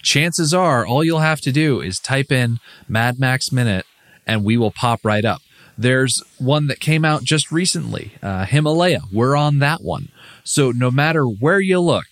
chances 0.03 0.53
are 0.53 0.85
all 0.85 1.03
you'll 1.03 1.19
have 1.19 1.41
to 1.41 1.51
do 1.51 1.81
is 1.81 1.99
type 1.99 2.31
in 2.31 2.59
Mad 2.87 3.19
Max 3.19 3.51
Minute 3.51 3.85
and 4.27 4.43
we 4.43 4.57
will 4.57 4.71
pop 4.71 4.99
right 5.03 5.25
up. 5.25 5.41
There's 5.77 6.21
one 6.37 6.67
that 6.67 6.79
came 6.79 7.03
out 7.03 7.23
just 7.23 7.51
recently, 7.51 8.13
uh, 8.21 8.45
Himalaya. 8.45 9.01
We're 9.11 9.35
on 9.35 9.59
that 9.59 9.81
one. 9.81 10.09
So 10.43 10.71
no 10.71 10.91
matter 10.91 11.23
where 11.25 11.59
you 11.59 11.79
look, 11.79 12.05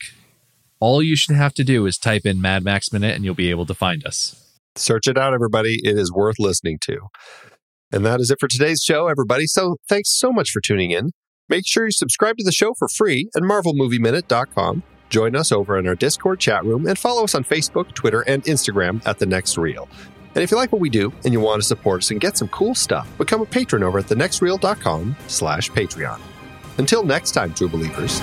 all 0.79 1.03
you 1.03 1.15
should 1.15 1.35
have 1.35 1.53
to 1.53 1.63
do 1.63 1.85
is 1.85 1.97
type 1.99 2.25
in 2.25 2.41
Mad 2.41 2.63
Max 2.63 2.91
Minute 2.91 3.15
and 3.15 3.23
you'll 3.23 3.35
be 3.35 3.51
able 3.51 3.67
to 3.67 3.75
find 3.75 4.03
us. 4.05 4.35
search 4.75 5.07
it 5.07 5.17
out 5.17 5.33
everybody 5.33 5.79
it 5.83 5.97
is 5.97 6.11
worth 6.11 6.39
listening 6.39 6.77
to 6.79 6.97
and 7.91 8.05
that 8.05 8.21
is 8.21 8.31
it 8.31 8.39
for 8.39 8.47
today's 8.47 8.81
show 8.81 9.07
everybody 9.07 9.45
so 9.45 9.75
thanks 9.89 10.17
so 10.17 10.31
much 10.31 10.49
for 10.49 10.61
tuning 10.61 10.91
in 10.91 11.11
make 11.49 11.67
sure 11.67 11.83
you 11.85 11.91
subscribe 11.91 12.37
to 12.37 12.43
the 12.45 12.53
show 12.53 12.73
for 12.79 12.87
free 12.87 13.29
at 13.35 13.43
marvelmovieminute.com 13.43 14.81
join 15.11 15.35
us 15.35 15.51
over 15.51 15.77
in 15.77 15.87
our 15.87 15.93
discord 15.93 16.39
chat 16.39 16.65
room 16.65 16.87
and 16.87 16.97
follow 16.97 17.23
us 17.23 17.35
on 17.35 17.43
facebook 17.43 17.93
twitter 17.93 18.21
and 18.21 18.43
instagram 18.45 19.05
at 19.05 19.19
the 19.19 19.25
next 19.25 19.57
reel. 19.57 19.87
And 20.33 20.43
if 20.43 20.49
you 20.49 20.57
like 20.57 20.71
what 20.71 20.81
we 20.81 20.89
do 20.89 21.13
and 21.25 21.33
you 21.33 21.39
want 21.41 21.61
to 21.61 21.67
support 21.67 22.01
us 22.01 22.09
and 22.09 22.19
get 22.19 22.37
some 22.37 22.47
cool 22.47 22.73
stuff 22.73 23.07
become 23.17 23.41
a 23.41 23.45
patron 23.45 23.83
over 23.83 23.99
at 23.99 24.05
thenextreel.com 24.05 25.15
slash 25.27 25.69
patreon. 25.69 26.19
Until 26.77 27.03
next 27.03 27.31
time 27.31 27.53
true 27.53 27.69
believers 27.69 28.21